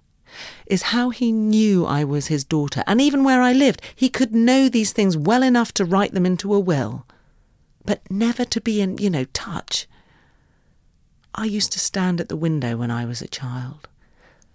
is 0.67 0.83
how 0.83 1.11
he 1.11 1.33
knew 1.33 1.87
I 1.87 2.05
was 2.05 2.27
his 2.27 2.45
daughter, 2.45 2.83
and 2.87 3.01
even 3.01 3.25
where 3.25 3.41
I 3.41 3.53
lived, 3.53 3.83
he 3.95 4.09
could 4.09 4.35
know 4.35 4.69
these 4.69 4.93
things 4.93 5.17
well 5.17 5.43
enough 5.43 5.73
to 5.75 5.85
write 5.85 6.13
them 6.13 6.27
into 6.27 6.55
a 6.55 6.61
will, 6.61 7.07
but 7.85 8.09
never 8.11 8.45
to 8.45 8.61
be 8.61 8.81
in, 8.81 8.99
you 8.99 9.11
know, 9.11 9.25
touch. 9.33 9.87
I 11.35 11.45
used 11.45 11.73
to 11.73 11.79
stand 11.79 12.21
at 12.21 12.29
the 12.29 12.37
window 12.37 12.77
when 12.77 12.91
I 12.91 13.05
was 13.05 13.23
a 13.23 13.29
child 13.29 13.89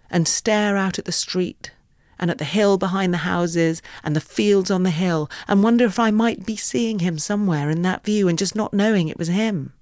and 0.10 0.28
stare 0.28 0.76
out 0.78 1.00
at 1.00 1.06
the 1.06 1.12
street 1.12 1.72
and 2.20 2.30
at 2.30 2.38
the 2.38 2.46
hill 2.46 2.78
behind 2.78 3.14
the 3.14 3.20
houses 3.20 3.82
and 4.04 4.16
the 4.16 4.22
fields 4.22 4.70
on 4.70 4.84
the 4.84 4.92
hill 4.92 5.30
and 5.48 5.64
wonder 5.64 5.86
if 5.86 5.98
I 5.98 6.12
might 6.12 6.46
be 6.46 6.56
seeing 6.56 7.00
him 7.00 7.18
somewhere 7.18 7.70
in 7.70 7.82
that 7.82 8.04
view 8.04 8.28
and 8.28 8.38
just 8.38 8.56
not 8.56 8.74
knowing 8.74 9.08
it 9.08 9.18
was 9.18 9.30
him. 9.30 9.74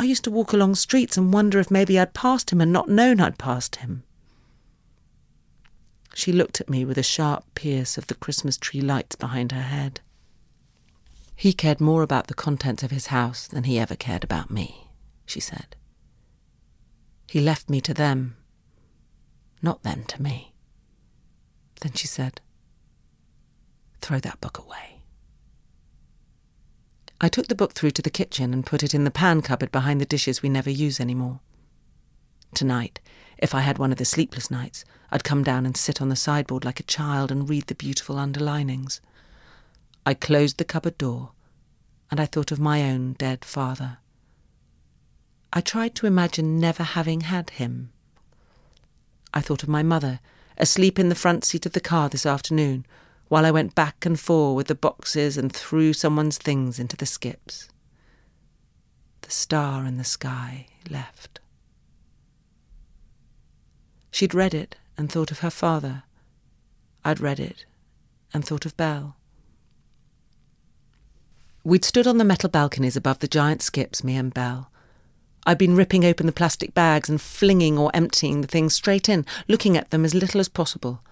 I 0.00 0.04
used 0.04 0.22
to 0.24 0.30
walk 0.30 0.52
along 0.52 0.76
streets 0.76 1.16
and 1.16 1.32
wonder 1.32 1.58
if 1.58 1.72
maybe 1.72 1.98
I'd 1.98 2.14
passed 2.14 2.50
him 2.50 2.60
and 2.60 2.72
not 2.72 2.88
known 2.88 3.20
I'd 3.20 3.36
passed 3.36 3.76
him. 3.76 4.04
She 6.14 6.32
looked 6.32 6.60
at 6.60 6.70
me 6.70 6.84
with 6.84 6.96
a 6.98 7.02
sharp 7.02 7.44
pierce 7.56 7.98
of 7.98 8.06
the 8.06 8.14
Christmas 8.14 8.56
tree 8.56 8.80
lights 8.80 9.16
behind 9.16 9.50
her 9.50 9.62
head. 9.62 10.00
He 11.34 11.52
cared 11.52 11.80
more 11.80 12.02
about 12.02 12.28
the 12.28 12.34
contents 12.34 12.84
of 12.84 12.92
his 12.92 13.08
house 13.08 13.48
than 13.48 13.64
he 13.64 13.78
ever 13.78 13.96
cared 13.96 14.22
about 14.22 14.52
me, 14.52 14.88
she 15.26 15.40
said. 15.40 15.74
He 17.28 17.40
left 17.40 17.68
me 17.68 17.80
to 17.80 17.92
them, 17.92 18.36
not 19.60 19.82
them 19.82 20.04
to 20.04 20.22
me. 20.22 20.54
Then 21.80 21.92
she 21.92 22.06
said, 22.06 22.40
Throw 24.00 24.20
that 24.20 24.40
book 24.40 24.58
away. 24.58 24.97
I 27.20 27.28
took 27.28 27.48
the 27.48 27.54
book 27.54 27.72
through 27.74 27.90
to 27.92 28.02
the 28.02 28.10
kitchen 28.10 28.52
and 28.52 28.64
put 28.64 28.82
it 28.82 28.94
in 28.94 29.04
the 29.04 29.10
pan 29.10 29.42
cupboard 29.42 29.72
behind 29.72 30.00
the 30.00 30.06
dishes 30.06 30.40
we 30.40 30.48
never 30.48 30.70
use 30.70 31.00
any 31.00 31.14
more. 31.14 31.40
Tonight, 32.54 33.00
if 33.38 33.54
I 33.54 33.60
had 33.60 33.78
one 33.78 33.90
of 33.90 33.98
the 33.98 34.04
sleepless 34.04 34.50
nights, 34.50 34.84
I'd 35.10 35.24
come 35.24 35.42
down 35.42 35.66
and 35.66 35.76
sit 35.76 36.00
on 36.00 36.10
the 36.10 36.16
sideboard 36.16 36.64
like 36.64 36.78
a 36.78 36.84
child 36.84 37.32
and 37.32 37.48
read 37.48 37.66
the 37.66 37.74
beautiful 37.74 38.18
underlinings. 38.18 39.00
I 40.06 40.14
closed 40.14 40.58
the 40.58 40.64
cupboard 40.64 40.96
door, 40.96 41.32
and 42.10 42.20
I 42.20 42.26
thought 42.26 42.52
of 42.52 42.60
my 42.60 42.88
own 42.88 43.14
dead 43.14 43.44
father. 43.44 43.98
I 45.52 45.60
tried 45.60 45.94
to 45.96 46.06
imagine 46.06 46.60
never 46.60 46.82
having 46.82 47.22
had 47.22 47.50
him. 47.50 47.90
I 49.34 49.40
thought 49.40 49.62
of 49.62 49.68
my 49.68 49.82
mother, 49.82 50.20
asleep 50.56 50.98
in 50.98 51.08
the 51.08 51.14
front 51.14 51.44
seat 51.44 51.66
of 51.66 51.72
the 51.72 51.80
car 51.80 52.08
this 52.08 52.26
afternoon, 52.26 52.86
while 53.28 53.44
I 53.44 53.50
went 53.50 53.74
back 53.74 54.04
and 54.04 54.18
forth 54.18 54.56
with 54.56 54.66
the 54.68 54.74
boxes 54.74 55.36
and 55.36 55.52
threw 55.52 55.92
someone's 55.92 56.38
things 56.38 56.78
into 56.78 56.96
the 56.96 57.06
skips. 57.06 57.68
The 59.22 59.30
star 59.30 59.84
in 59.84 59.98
the 59.98 60.04
sky 60.04 60.66
left. 60.90 61.40
She'd 64.10 64.34
read 64.34 64.54
it 64.54 64.76
and 64.96 65.10
thought 65.12 65.30
of 65.30 65.40
her 65.40 65.50
father. 65.50 66.02
I'd 67.04 67.20
read 67.20 67.38
it 67.38 67.66
and 68.32 68.44
thought 68.44 68.66
of 68.66 68.76
Belle. 68.76 69.16
We'd 71.64 71.84
stood 71.84 72.06
on 72.06 72.18
the 72.18 72.24
metal 72.24 72.48
balconies 72.48 72.96
above 72.96 73.18
the 73.18 73.28
giant 73.28 73.62
skips, 73.62 74.02
me 74.02 74.16
and 74.16 74.32
Belle. 74.32 74.70
I'd 75.46 75.58
been 75.58 75.76
ripping 75.76 76.04
open 76.04 76.26
the 76.26 76.32
plastic 76.32 76.74
bags 76.74 77.08
and 77.08 77.20
flinging 77.20 77.78
or 77.78 77.90
emptying 77.94 78.40
the 78.40 78.46
things 78.46 78.74
straight 78.74 79.08
in, 79.08 79.26
looking 79.48 79.76
at 79.76 79.90
them 79.90 80.04
as 80.04 80.14
little 80.14 80.40
as 80.40 80.48
possible. 80.48 81.02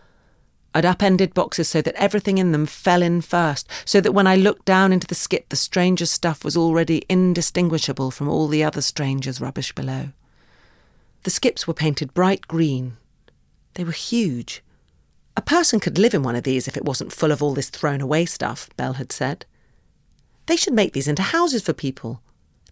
I'd 0.77 0.85
upended 0.85 1.33
boxes 1.33 1.71
so 1.71 1.81
that 1.81 1.95
everything 1.95 2.37
in 2.37 2.53
them 2.53 2.67
fell 2.67 3.01
in 3.01 3.23
first, 3.23 3.67
so 3.87 3.99
that 4.03 4.13
when 4.13 4.27
I 4.27 4.37
looked 4.37 4.67
down 4.67 4.93
into 4.93 5.07
the 5.07 5.15
skip, 5.15 5.49
the 5.49 5.57
stranger's 5.57 6.11
stuff 6.11 6.45
was 6.45 6.55
already 6.55 7.03
indistinguishable 7.09 8.11
from 8.11 8.29
all 8.29 8.47
the 8.47 8.63
other 8.63 8.83
stranger's 8.83 9.41
rubbish 9.41 9.73
below. 9.73 10.11
The 11.23 11.31
skips 11.31 11.67
were 11.67 11.73
painted 11.73 12.13
bright 12.13 12.47
green. 12.47 12.99
They 13.73 13.85
were 13.85 13.93
huge. 13.93 14.63
A 15.35 15.41
person 15.41 15.81
could 15.81 15.97
live 15.97 16.13
in 16.13 16.23
one 16.23 16.37
of 16.37 16.45
these 16.45 16.69
if 16.69 16.77
it 16.77 16.85
wasn't 16.85 17.11
full 17.11 17.33
of 17.33 17.43
all 17.43 17.55
this 17.55 17.71
thrown 17.71 18.03
away 18.03 18.27
stuff, 18.27 18.69
Belle 18.77 18.95
had 18.95 19.13
said. 19.13 19.47
They 20.45 20.57
should 20.57 20.75
make 20.75 20.93
these 20.93 21.09
into 21.09 21.23
houses 21.23 21.63
for 21.63 21.73
people. 21.73 22.21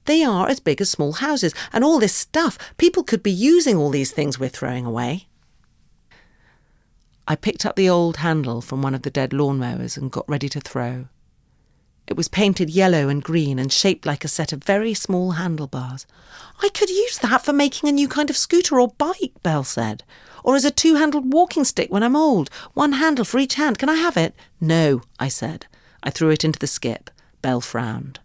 They 0.05 0.23
are 0.23 0.47
as 0.47 0.61
big 0.61 0.83
as 0.83 0.91
small 0.91 1.13
houses, 1.13 1.55
and 1.73 1.83
all 1.83 1.99
this 1.99 2.15
stuff. 2.15 2.59
People 2.77 3.03
could 3.03 3.23
be 3.23 3.33
using 3.33 3.79
all 3.79 3.89
these 3.89 4.13
things 4.13 4.39
we're 4.39 4.51
throwing 4.51 4.85
away. 4.85 5.29
I 7.27 7.37
picked 7.37 7.65
up 7.65 7.77
the 7.77 7.89
old 7.89 8.19
handle 8.19 8.61
from 8.61 8.83
one 8.83 8.95
of 8.95 9.03
the 9.03 9.11
dead 9.11 9.31
lawnmowers 9.31 9.97
and 9.97 10.11
got 10.11 10.29
ready 10.29 10.49
to 10.51 10.61
throw. 10.61 11.07
It 12.07 12.19
was 12.19 12.29
painted 12.29 12.69
yellow 12.69 13.09
and 13.09 13.25
green 13.25 13.59
and 13.59 13.73
shaped 13.73 14.05
like 14.05 14.25
a 14.25 14.29
set 14.29 14.53
of 14.53 14.63
very 14.63 14.93
small 14.93 15.33
handlebars. 15.33 16.07
I 16.63 16.69
could 16.69 16.91
use 16.91 17.19
that 17.19 17.45
for 17.45 17.55
making 17.55 17.89
a 17.89 17.93
new 17.93 18.09
kind 18.09 18.29
of 18.29 18.37
scooter 18.37 18.79
or 18.79 18.89
bike, 18.89 19.33
Belle 19.43 19.65
said. 19.65 20.05
Or 20.43 20.55
as 20.55 20.67
a 20.67 20.71
two 20.71 20.97
handled 20.97 21.33
walking 21.33 21.65
stick 21.65 21.91
when 21.91 22.03
I'm 22.03 22.15
old. 22.15 22.51
One 22.75 22.93
handle 22.93 23.25
for 23.25 23.39
each 23.39 23.55
hand. 23.55 23.79
Can 23.79 23.89
I 23.89 23.95
have 23.95 24.19
it? 24.19 24.35
No, 24.61 25.01
I 25.19 25.29
said. 25.29 25.67
I 26.03 26.11
threw 26.11 26.29
it 26.29 26.45
into 26.45 26.59
the 26.59 26.67
skip. 26.67 27.11
Belle 27.41 27.63
frowned. 27.63 28.21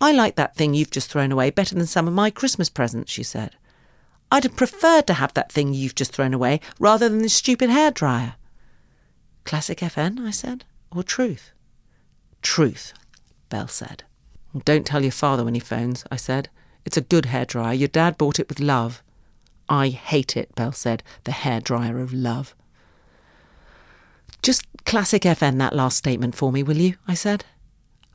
I 0.00 0.10
like 0.10 0.34
that 0.34 0.56
thing 0.56 0.74
you've 0.74 0.90
just 0.90 1.10
thrown 1.10 1.30
away 1.30 1.50
better 1.50 1.76
than 1.76 1.86
some 1.86 2.08
of 2.08 2.14
my 2.14 2.30
Christmas 2.30 2.68
presents, 2.68 3.12
she 3.12 3.22
said. 3.22 3.54
I'd 4.30 4.44
have 4.44 4.56
preferred 4.56 5.06
to 5.06 5.14
have 5.14 5.32
that 5.34 5.50
thing 5.50 5.72
you've 5.72 5.94
just 5.94 6.12
thrown 6.12 6.34
away 6.34 6.60
rather 6.78 7.08
than 7.08 7.22
this 7.22 7.34
stupid 7.34 7.70
hairdryer. 7.70 8.34
Classic 9.44 9.78
FN, 9.78 10.20
I 10.26 10.30
said, 10.30 10.64
or 10.94 11.02
truth? 11.02 11.52
Truth, 12.42 12.92
Belle 13.48 13.68
said. 13.68 14.04
Don't 14.64 14.86
tell 14.86 15.02
your 15.02 15.12
father 15.12 15.44
when 15.44 15.54
he 15.54 15.60
phones, 15.60 16.04
I 16.10 16.16
said. 16.16 16.48
It's 16.84 16.96
a 16.96 17.02
good 17.02 17.24
hairdryer. 17.24 17.78
Your 17.78 17.88
dad 17.88 18.18
bought 18.18 18.38
it 18.38 18.48
with 18.48 18.60
love. 18.60 19.02
I 19.68 19.88
hate 19.88 20.36
it, 20.36 20.54
Belle 20.54 20.72
said, 20.72 21.02
the 21.24 21.32
hairdryer 21.32 22.02
of 22.02 22.12
love. 22.12 22.54
Just 24.42 24.64
classic 24.84 25.22
FN 25.22 25.58
that 25.58 25.74
last 25.74 25.98
statement 25.98 26.34
for 26.34 26.52
me, 26.52 26.62
will 26.62 26.76
you? 26.76 26.96
I 27.06 27.14
said. 27.14 27.44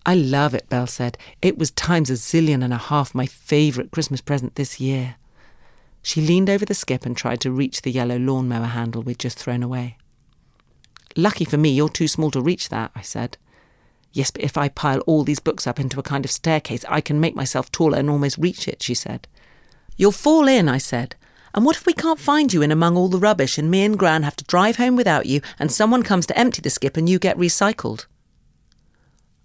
I 0.05 0.15
love 0.15 0.53
it, 0.53 0.69
Belle 0.69 0.87
said. 0.87 1.17
It 1.41 1.57
was 1.57 1.71
times 1.71 2.09
a 2.09 2.13
zillion 2.13 2.63
and 2.63 2.73
a 2.73 2.77
half 2.77 3.15
my 3.15 3.25
favourite 3.25 3.91
Christmas 3.91 4.21
present 4.21 4.55
this 4.55 4.79
year. 4.79 5.15
She 6.03 6.21
leaned 6.21 6.49
over 6.49 6.65
the 6.65 6.73
skip 6.73 7.05
and 7.05 7.15
tried 7.15 7.39
to 7.41 7.51
reach 7.51 7.81
the 7.81 7.91
yellow 7.91 8.17
lawnmower 8.17 8.67
handle 8.67 9.01
we'd 9.01 9.17
just 9.19 9.39
thrown 9.39 9.63
away. 9.63 9.97
Lucky 11.15 11.45
for 11.45 11.57
me, 11.57 11.69
you're 11.69 11.89
too 11.89 12.09
small 12.09 12.29
to 12.31 12.41
reach 12.41 12.69
that, 12.69 12.91
I 12.93 13.01
said. 13.01 13.37
Yes, 14.11 14.29
but 14.29 14.43
if 14.43 14.57
I 14.57 14.67
pile 14.67 14.99
all 15.01 15.23
these 15.23 15.39
books 15.39 15.65
up 15.65 15.79
into 15.79 15.99
a 15.99 16.03
kind 16.03 16.25
of 16.25 16.31
staircase, 16.31 16.85
I 16.89 17.01
can 17.01 17.19
make 17.19 17.35
myself 17.35 17.71
taller 17.71 17.97
and 17.97 18.09
almost 18.09 18.37
reach 18.37 18.67
it, 18.67 18.83
she 18.83 18.93
said. 18.93 19.27
You'll 19.95 20.11
fall 20.11 20.47
in, 20.47 20.67
I 20.67 20.77
said. 20.77 21.15
And 21.55 21.65
what 21.65 21.77
if 21.77 21.85
we 21.85 21.93
can't 21.93 22.19
find 22.19 22.51
you 22.51 22.61
in 22.61 22.71
among 22.71 22.97
all 22.97 23.07
the 23.07 23.19
rubbish 23.19 23.57
and 23.57 23.71
me 23.71 23.83
and 23.83 23.97
Gran 23.97 24.23
have 24.23 24.35
to 24.37 24.45
drive 24.45 24.75
home 24.75 24.95
without 24.95 25.27
you 25.27 25.41
and 25.57 25.71
someone 25.71 26.03
comes 26.03 26.25
to 26.27 26.37
empty 26.37 26.61
the 26.61 26.69
skip 26.69 26.97
and 26.97 27.07
you 27.07 27.17
get 27.17 27.37
recycled? 27.37 28.07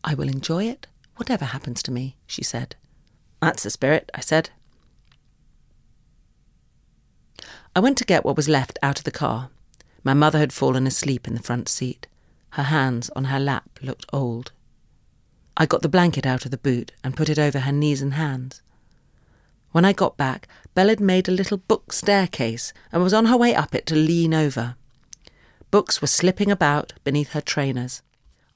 I 0.02 0.14
will 0.14 0.28
enjoy 0.28 0.64
it, 0.64 0.86
whatever 1.16 1.44
happens 1.44 1.82
to 1.84 1.92
me, 1.92 2.16
she 2.26 2.42
said. 2.42 2.76
That's 3.40 3.62
the 3.62 3.70
spirit, 3.70 4.10
I 4.14 4.20
said. 4.20 4.50
I 7.78 7.80
went 7.80 7.96
to 7.98 8.04
get 8.04 8.24
what 8.24 8.34
was 8.34 8.48
left 8.48 8.76
out 8.82 8.98
of 8.98 9.04
the 9.04 9.12
car. 9.12 9.50
My 10.02 10.12
mother 10.12 10.40
had 10.40 10.52
fallen 10.52 10.84
asleep 10.84 11.28
in 11.28 11.34
the 11.34 11.40
front 11.40 11.68
seat. 11.68 12.08
Her 12.54 12.64
hands 12.64 13.08
on 13.14 13.26
her 13.26 13.38
lap 13.38 13.78
looked 13.80 14.04
old. 14.12 14.50
I 15.56 15.64
got 15.64 15.82
the 15.82 15.88
blanket 15.88 16.26
out 16.26 16.44
of 16.44 16.50
the 16.50 16.58
boot 16.58 16.90
and 17.04 17.16
put 17.16 17.28
it 17.28 17.38
over 17.38 17.60
her 17.60 17.70
knees 17.70 18.02
and 18.02 18.14
hands. 18.14 18.62
When 19.70 19.84
I 19.84 19.92
got 19.92 20.16
back, 20.16 20.48
Belle 20.74 20.88
had 20.88 20.98
made 20.98 21.28
a 21.28 21.30
little 21.30 21.58
book 21.58 21.92
staircase 21.92 22.72
and 22.90 23.00
was 23.00 23.14
on 23.14 23.26
her 23.26 23.36
way 23.36 23.54
up 23.54 23.76
it 23.76 23.86
to 23.86 23.94
lean 23.94 24.34
over. 24.34 24.74
Books 25.70 26.00
were 26.00 26.08
slipping 26.08 26.50
about 26.50 26.94
beneath 27.04 27.28
her 27.28 27.40
trainers. 27.40 28.02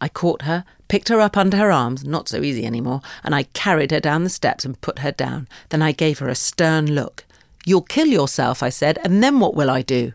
I 0.01 0.09
caught 0.09 0.43
her, 0.43 0.65
picked 0.89 1.11
her 1.11 1.21
up 1.21 1.37
under 1.37 1.59
her 1.59 1.71
arms, 1.71 2.05
not 2.05 2.29
so 2.29 2.43
easy 2.43 2.65
any 2.65 2.81
more, 2.81 3.03
and 3.23 3.37
I 3.37 3.45
carried 3.45 3.93
her 3.93 4.01
down 4.01 4.25
the 4.25 4.31
steps 4.31 4.65
and 4.65 4.81
put 4.81 4.99
her 4.99 5.13
down. 5.13 5.47
Then 5.69 5.81
I 5.81 5.93
gave 5.93 6.19
her 6.19 6.29
a 6.29 6.35
stern 6.35 6.97
look. 6.97 7.25
You'll 7.65 7.83
kill 7.83 8.07
yourself, 8.07 8.63
I 8.63 8.69
said, 8.69 8.99
and 9.05 9.23
then 9.23 9.39
what 9.41 9.55
will 9.55 9.71
I 9.71 9.83
do? 9.83 10.13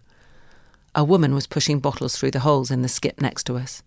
A 0.94 1.04
woman 1.04 1.36
was 1.36 1.48
pushing 1.48 1.80
bottles 1.80 2.18
through 2.18 2.32
the 2.32 2.40
holes 2.40 2.72
in 2.72 2.82
the 2.82 2.90
skip 2.90 3.22
next 3.22 3.44
to 3.46 3.58
us. 3.58 3.84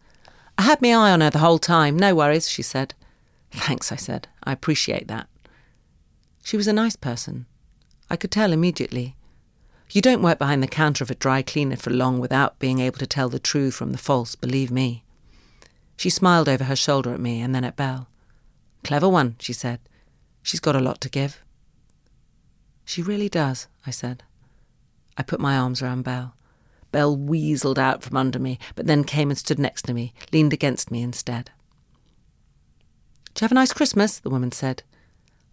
I 0.57 0.63
had 0.63 0.81
my 0.81 0.91
eye 0.91 1.11
on 1.11 1.21
her 1.21 1.31
the 1.31 1.39
whole 1.39 1.59
time. 1.59 1.99
No 1.99 2.15
worries, 2.15 2.49
she 2.49 2.63
said. 2.63 2.95
Thanks, 3.51 3.91
I 3.91 3.97
said. 3.97 4.29
I 4.45 4.53
appreciate 4.53 5.09
that. 5.09 5.27
She 6.45 6.57
was 6.57 6.67
a 6.67 6.73
nice 6.73 6.97
person. 6.97 7.47
I 8.09 8.17
could 8.17 8.31
tell 8.31 8.53
immediately. 8.53 9.17
You 9.91 10.01
don't 10.01 10.23
work 10.23 10.39
behind 10.39 10.63
the 10.63 10.69
counter 10.69 11.03
of 11.03 11.11
a 11.11 11.17
dry 11.17 11.43
cleaner 11.43 11.77
for 11.77 11.91
long 11.91 12.21
without 12.21 12.59
being 12.59 12.79
able 12.79 12.99
to 12.99 13.07
tell 13.07 13.29
the 13.29 13.41
true 13.41 13.71
from 13.71 13.93
the 13.93 13.99
false, 13.99 14.35
believe 14.37 14.71
me. 14.71 15.03
She 15.97 16.11
smiled 16.11 16.49
over 16.49 16.65
her 16.65 16.77
shoulder 16.77 17.13
at 17.13 17.21
me 17.21 17.41
and 17.41 17.55
then 17.55 17.65
at 17.65 17.77
Belle. 17.77 18.09
Clever 18.85 19.09
one, 19.09 19.37
she 19.39 19.53
said. 19.53 19.81
She's 20.43 20.61
got 20.61 20.77
a 20.77 20.81
lot 20.81 21.01
to 21.03 21.09
give. 21.09 21.43
She 22.91 23.03
really 23.03 23.29
does, 23.29 23.69
I 23.87 23.93
said. 23.93 24.25
I 25.17 25.23
put 25.23 25.39
my 25.39 25.57
arms 25.57 25.81
around 25.81 26.03
Belle. 26.03 26.35
Belle 26.91 27.17
weaseled 27.17 27.79
out 27.79 28.03
from 28.03 28.17
under 28.17 28.41
me, 28.41 28.59
but 28.75 28.89
then 28.89 29.05
came 29.05 29.31
and 29.31 29.39
stood 29.39 29.61
next 29.61 29.83
to 29.83 29.95
me, 29.95 30.13
leaned 30.33 30.53
against 30.53 30.91
me 30.91 31.01
instead. 31.01 31.53
Did 33.27 33.43
you 33.43 33.45
have 33.45 33.53
a 33.53 33.55
nice 33.55 33.73
Christmas? 33.73 34.19
the 34.19 34.29
woman 34.29 34.51
said. 34.51 34.83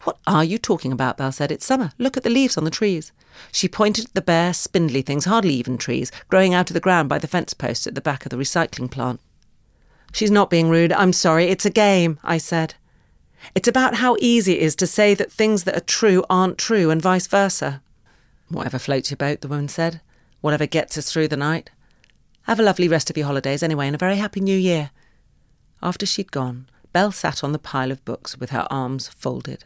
What 0.02 0.18
are 0.26 0.44
you 0.44 0.58
talking 0.58 0.92
about? 0.92 1.18
Belle 1.18 1.32
said. 1.32 1.52
It's 1.52 1.64
summer. 1.64 1.92
Look 2.00 2.18
at 2.18 2.24
the 2.24 2.32
leaves 2.32 2.58
on 2.58 2.64
the 2.64 2.72
trees. 2.72 3.12
She 3.52 3.68
pointed 3.68 4.06
at 4.06 4.14
the 4.16 4.22
bare, 4.24 4.52
spindly 4.52 5.04
things, 5.04 5.26
hardly 5.26 5.54
even 5.54 5.78
trees, 5.78 6.12
growing 6.30 6.56
out 6.56 6.72
of 6.72 6.74
the 6.74 6.80
ground 6.80 7.08
by 7.08 7.20
the 7.20 7.28
fence 7.28 7.54
posts 7.54 7.86
at 7.86 7.94
the 7.94 8.02
back 8.02 8.26
of 8.26 8.32
the 8.32 8.38
recycling 8.38 8.90
plant. 8.90 9.20
She's 10.12 10.32
not 10.32 10.50
being 10.50 10.72
rude. 10.72 10.92
I'm 10.92 11.14
sorry. 11.14 11.50
It's 11.50 11.68
a 11.68 11.70
game, 11.70 12.18
I 12.24 12.40
said. 12.40 12.74
It's 13.56 13.68
about 13.68 13.96
how 13.96 14.18
easy 14.20 14.54
it 14.54 14.62
is 14.62 14.76
to 14.78 14.88
say 14.88 15.14
that 15.14 15.32
things 15.32 15.64
that 15.64 15.78
are 15.78 15.82
true 15.82 16.24
aren't 16.30 16.58
true 16.58 16.90
and 16.90 17.02
vice 17.02 17.28
versa. 17.28 17.82
Whatever 18.50 18.80
floats 18.80 19.12
your 19.12 19.18
boat, 19.18 19.42
the 19.42 19.48
woman 19.48 19.68
said. 19.68 20.02
Whatever 20.42 20.66
gets 20.66 20.98
us 20.98 21.12
through 21.12 21.28
the 21.28 21.38
night. 21.38 21.70
Have 22.44 22.60
a 22.60 22.64
lovely 22.64 22.88
rest 22.88 23.10
of 23.10 23.18
your 23.18 23.28
holidays 23.28 23.62
anyway, 23.62 23.88
and 23.88 23.96
a 23.96 24.00
very 24.00 24.18
happy 24.18 24.40
new 24.40 24.58
year. 24.58 24.92
After 25.82 26.06
she'd 26.06 26.32
gone, 26.32 26.68
Belle 26.94 27.12
sat 27.12 27.44
on 27.44 27.52
the 27.52 27.60
pile 27.60 27.92
of 27.92 28.04
books 28.06 28.38
with 28.38 28.52
her 28.52 28.66
arms 28.72 29.08
folded. 29.08 29.66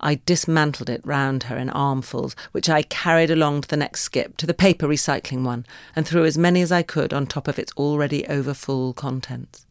I 0.00 0.20
dismantled 0.26 0.90
it 0.90 1.00
round 1.04 1.44
her 1.44 1.56
in 1.56 1.70
armfuls, 1.70 2.34
which 2.52 2.68
I 2.68 2.82
carried 2.82 3.30
along 3.30 3.62
to 3.62 3.68
the 3.68 3.76
next 3.76 4.02
skip, 4.02 4.36
to 4.38 4.46
the 4.46 4.54
paper 4.54 4.86
recycling 4.86 5.44
one, 5.44 5.64
and 5.94 6.06
threw 6.06 6.24
as 6.24 6.36
many 6.36 6.62
as 6.62 6.72
I 6.72 6.82
could 6.82 7.12
on 7.12 7.26
top 7.26 7.48
of 7.48 7.58
its 7.58 7.72
already 7.76 8.26
overfull 8.26 8.92
contents. 8.92 9.66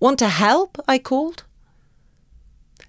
Want 0.00 0.18
to 0.20 0.28
help? 0.28 0.78
I 0.88 0.98
called. 0.98 1.44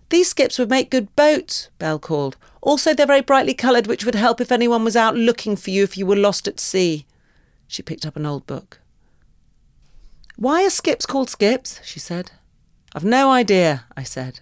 These 0.10 0.30
skips 0.30 0.60
would 0.60 0.70
make 0.70 0.91
good 0.91 1.15
boats, 1.15 1.70
Belle 1.80 2.00
called. 2.00 2.38
Also, 2.62 2.94
they're 2.94 3.06
very 3.06 3.22
brightly 3.22 3.54
coloured, 3.54 3.88
which 3.88 4.06
would 4.06 4.15
help 4.15 4.39
if 4.39 4.52
anyone 4.52 4.84
was 4.84 4.96
out 4.96 5.15
looking 5.15 5.56
for 5.56 5.70
you 5.70 5.84
if 5.84 5.98
you 5.98 6.06
were 6.06 6.15
lost 6.15 6.48
at 6.48 6.60
sea. 6.60 7.06
She 7.68 7.82
picked 7.82 8.06
up 8.06 8.15
an 8.15 8.26
old 8.26 8.46
book. 8.46 8.80
Why 10.36 10.65
are 10.65 10.70
skips 10.70 11.06
called 11.06 11.30
skips? 11.30 11.80
she 11.84 12.00
said. 12.00 12.32
I've 12.94 13.04
no 13.04 13.32
idea, 13.32 13.86
I 13.98 14.04
said 14.04 14.41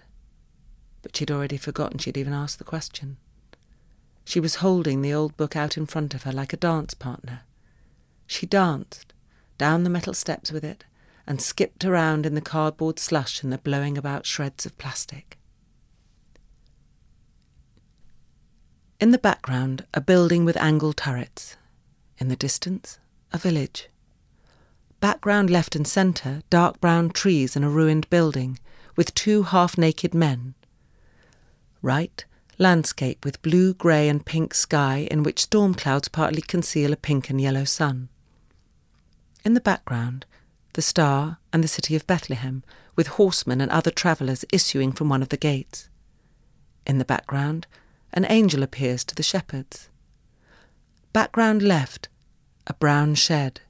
but 1.04 1.16
she'd 1.16 1.30
already 1.30 1.58
forgotten 1.58 2.00
she'd 2.00 2.18
even 2.18 2.34
asked 2.34 2.58
the 2.58 2.64
question. 2.64 3.18
She 4.26 4.40
was 4.40 4.56
holding 4.56 5.02
the 5.02 5.14
old 5.14 5.38
book 5.38 5.56
out 5.56 5.78
in 5.78 5.86
front 5.86 6.16
of 6.16 6.24
her 6.24 6.32
like 6.32 6.54
a 6.54 6.58
dance 6.58 6.96
partner. 6.96 7.42
She 8.26 8.48
danced 8.48 9.14
down 9.58 9.84
the 9.84 9.90
metal 9.90 10.14
steps 10.14 10.52
with 10.52 10.64
it 10.64 10.86
and 11.28 11.42
skipped 11.42 11.86
around 11.86 12.26
in 12.26 12.36
the 12.36 12.42
cardboard 12.42 12.98
slush 13.00 13.44
and 13.44 13.52
the 13.52 13.58
blowing 13.58 13.98
about 13.98 14.26
shreds 14.26 14.66
of 14.66 14.78
plastic. 14.78 15.38
In 19.04 19.12
the 19.12 19.18
background, 19.18 19.86
a 19.94 20.00
building 20.00 20.46
with 20.46 20.56
angled 20.56 20.96
turrets. 20.96 21.58
In 22.20 22.30
the 22.30 22.38
distance, 22.38 23.00
a 23.34 23.38
village. 23.38 23.90
Background 25.02 25.50
left 25.50 25.76
and 25.76 25.86
centre, 25.86 26.42
dark 26.50 26.80
brown 26.80 27.10
trees 27.10 27.58
and 27.58 27.66
a 27.66 27.70
ruined 27.70 28.10
building, 28.10 28.60
with 28.96 29.14
two 29.14 29.44
half 29.44 29.78
naked 29.78 30.14
men 30.14 30.56
Right, 31.82 32.24
landscape 32.58 33.26
with 33.26 33.42
blue, 33.42 33.74
grey, 33.74 34.08
and 34.08 34.26
pink 34.26 34.54
sky 34.54 35.06
in 35.12 35.22
which 35.22 35.42
storm 35.42 35.74
clouds 35.74 36.08
partly 36.08 36.42
conceal 36.42 36.94
a 36.94 36.96
pink 36.96 37.30
and 37.30 37.42
yellow 37.42 37.66
sun. 37.66 38.08
In 39.44 39.54
the 39.54 39.60
background, 39.60 40.26
the 40.76 40.82
star 40.82 41.40
and 41.52 41.62
the 41.62 41.68
city 41.68 41.98
of 41.98 42.08
Bethlehem, 42.08 42.64
with 42.96 43.08
horsemen 43.20 43.60
and 43.60 43.70
other 43.70 43.92
travellers 43.92 44.46
issuing 44.54 44.94
from 44.94 45.10
one 45.10 45.22
of 45.22 45.28
the 45.28 45.36
gates. 45.36 45.90
In 46.88 47.00
the 47.00 47.04
background, 47.04 47.68
an 48.14 48.26
angel 48.30 48.64
appears 48.64 49.04
to 49.04 49.16
the 49.16 49.24
shepherds. 49.24 49.90
Background 51.12 51.62
left, 51.62 52.10
a 52.68 52.74
brown 52.74 53.16
shed. 53.16 53.62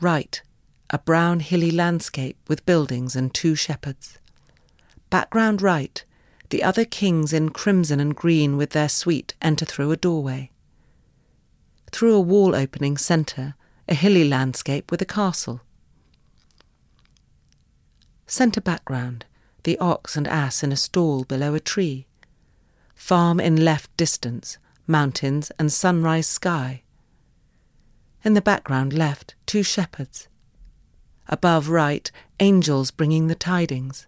Right, 0.00 0.42
a 0.90 0.98
brown 0.98 1.40
hilly 1.40 1.70
landscape 1.70 2.38
with 2.48 2.66
buildings 2.66 3.14
and 3.14 3.32
two 3.32 3.54
shepherds. 3.54 4.18
Background 5.10 5.62
right, 5.62 6.04
the 6.50 6.62
other 6.62 6.84
kings 6.84 7.32
in 7.32 7.50
crimson 7.50 8.00
and 8.00 8.16
green 8.16 8.56
with 8.56 8.70
their 8.70 8.88
suite 8.88 9.34
enter 9.42 9.64
through 9.64 9.92
a 9.92 9.96
doorway. 9.96 10.50
Through 11.90 12.14
a 12.14 12.20
wall 12.20 12.54
opening 12.54 12.96
centre, 12.96 13.54
a 13.88 13.94
hilly 13.94 14.28
landscape 14.28 14.90
with 14.90 15.02
a 15.02 15.06
castle. 15.06 15.60
Centre 18.26 18.60
background, 18.60 19.24
the 19.64 19.78
ox 19.78 20.16
and 20.16 20.28
ass 20.28 20.62
in 20.62 20.72
a 20.72 20.76
stall 20.76 21.24
below 21.24 21.54
a 21.54 21.60
tree. 21.60 22.06
Farm 22.98 23.40
in 23.40 23.64
left 23.64 23.96
distance, 23.96 24.58
mountains 24.86 25.50
and 25.58 25.72
sunrise 25.72 26.26
sky. 26.26 26.82
In 28.22 28.34
the 28.34 28.42
background 28.42 28.92
left, 28.92 29.34
two 29.46 29.62
shepherds. 29.62 30.28
Above 31.26 31.70
right, 31.70 32.10
angels 32.38 32.90
bringing 32.90 33.28
the 33.28 33.34
tidings 33.34 34.06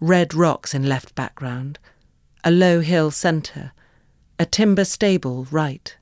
red 0.00 0.34
rocks 0.34 0.74
in 0.74 0.82
left 0.88 1.14
background, 1.14 1.78
a 2.42 2.50
low 2.50 2.80
hill 2.80 3.12
centre, 3.12 3.70
a 4.36 4.44
timber 4.44 4.84
stable 4.84 5.46
right. 5.52 5.96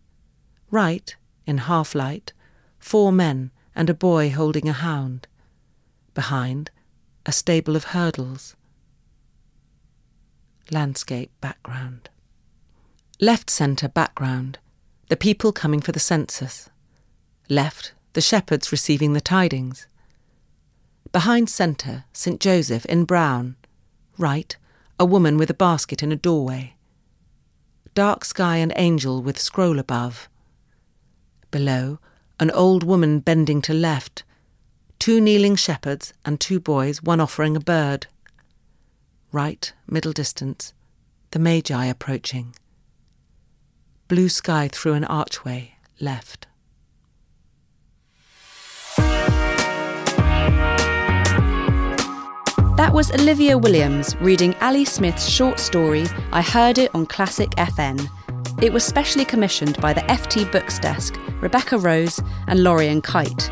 Right, 0.70 1.14
in 1.44 1.58
half 1.58 1.94
light, 1.94 2.32
four 2.78 3.12
men 3.12 3.50
and 3.76 3.90
a 3.90 3.94
boy 3.94 4.30
holding 4.30 4.70
a 4.70 4.72
hound. 4.72 5.28
Behind, 6.14 6.70
a 7.26 7.32
stable 7.32 7.76
of 7.76 7.92
hurdles. 7.92 8.56
Landscape 10.72 11.32
background. 11.40 12.08
Left 13.20 13.50
centre 13.50 13.88
background, 13.88 14.58
the 15.08 15.16
people 15.16 15.52
coming 15.52 15.80
for 15.80 15.90
the 15.90 15.98
census. 15.98 16.70
Left, 17.48 17.92
the 18.12 18.20
shepherds 18.20 18.70
receiving 18.70 19.12
the 19.12 19.20
tidings. 19.20 19.88
Behind 21.10 21.50
centre, 21.50 22.04
St. 22.12 22.40
Joseph 22.40 22.86
in 22.86 23.04
brown, 23.04 23.56
Right, 24.16 24.56
a 24.98 25.04
woman 25.04 25.38
with 25.38 25.50
a 25.50 25.54
basket 25.54 26.02
in 26.02 26.12
a 26.12 26.16
doorway. 26.16 26.74
Dark 27.94 28.24
sky 28.24 28.58
and 28.58 28.72
angel 28.76 29.22
with 29.22 29.38
scroll 29.40 29.78
above. 29.80 30.28
Below, 31.50 31.98
an 32.38 32.52
old 32.52 32.84
woman 32.84 33.18
bending 33.18 33.60
to 33.62 33.74
left. 33.74 34.22
Two 35.00 35.20
kneeling 35.20 35.56
shepherds 35.56 36.12
and 36.24 36.38
two 36.38 36.60
boys, 36.60 37.02
one 37.02 37.18
offering 37.18 37.56
a 37.56 37.60
bird. 37.60 38.06
Right, 39.32 39.72
middle 39.86 40.12
distance, 40.12 40.74
the 41.30 41.38
Magi 41.38 41.84
approaching. 41.84 42.56
Blue 44.08 44.28
sky 44.28 44.66
through 44.66 44.94
an 44.94 45.04
archway, 45.04 45.76
left. 46.00 46.48
That 52.76 52.90
was 52.92 53.12
Olivia 53.12 53.56
Williams 53.56 54.16
reading 54.16 54.56
Ali 54.60 54.84
Smith's 54.84 55.28
short 55.28 55.60
story, 55.60 56.06
I 56.32 56.42
Heard 56.42 56.78
It 56.78 56.92
on 56.92 57.06
Classic 57.06 57.50
FN. 57.50 58.08
It 58.60 58.72
was 58.72 58.82
specially 58.82 59.24
commissioned 59.24 59.80
by 59.80 59.92
the 59.92 60.00
FT 60.02 60.50
Books 60.50 60.80
Desk, 60.80 61.16
Rebecca 61.40 61.78
Rose, 61.78 62.20
and 62.48 62.64
Lorien 62.64 63.00
Kite. 63.00 63.48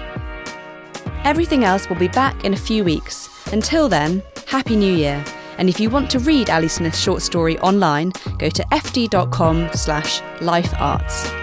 Everything 1.22 1.62
else 1.62 1.88
will 1.88 1.96
be 1.96 2.08
back 2.08 2.44
in 2.44 2.52
a 2.52 2.56
few 2.56 2.82
weeks. 2.82 3.28
Until 3.52 3.88
then, 3.88 4.24
Happy 4.46 4.74
New 4.74 4.92
Year. 4.92 5.24
And 5.58 5.68
if 5.68 5.78
you 5.78 5.90
want 5.90 6.10
to 6.12 6.20
read 6.20 6.50
Ali 6.50 6.68
Smith's 6.68 6.98
short 6.98 7.20
story 7.20 7.58
online, 7.58 8.12
go 8.38 8.48
to 8.48 8.62
ft.com 8.72 9.70
slash 9.74 10.20
lifearts. 10.40 11.34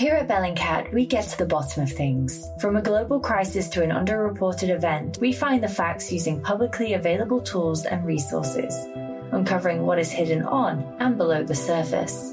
Here 0.00 0.14
at 0.14 0.28
Bellingcat, 0.28 0.94
we 0.94 1.04
get 1.04 1.28
to 1.28 1.36
the 1.36 1.44
bottom 1.44 1.82
of 1.82 1.92
things. 1.92 2.42
From 2.58 2.76
a 2.76 2.80
global 2.80 3.20
crisis 3.20 3.68
to 3.68 3.82
an 3.82 3.90
underreported 3.90 4.70
event, 4.70 5.18
we 5.20 5.30
find 5.30 5.62
the 5.62 5.68
facts 5.68 6.10
using 6.10 6.40
publicly 6.40 6.94
available 6.94 7.42
tools 7.42 7.84
and 7.84 8.06
resources, 8.06 8.74
uncovering 9.30 9.84
what 9.84 9.98
is 9.98 10.10
hidden 10.10 10.42
on 10.42 10.96
and 11.00 11.18
below 11.18 11.42
the 11.42 11.54
surface. 11.54 12.32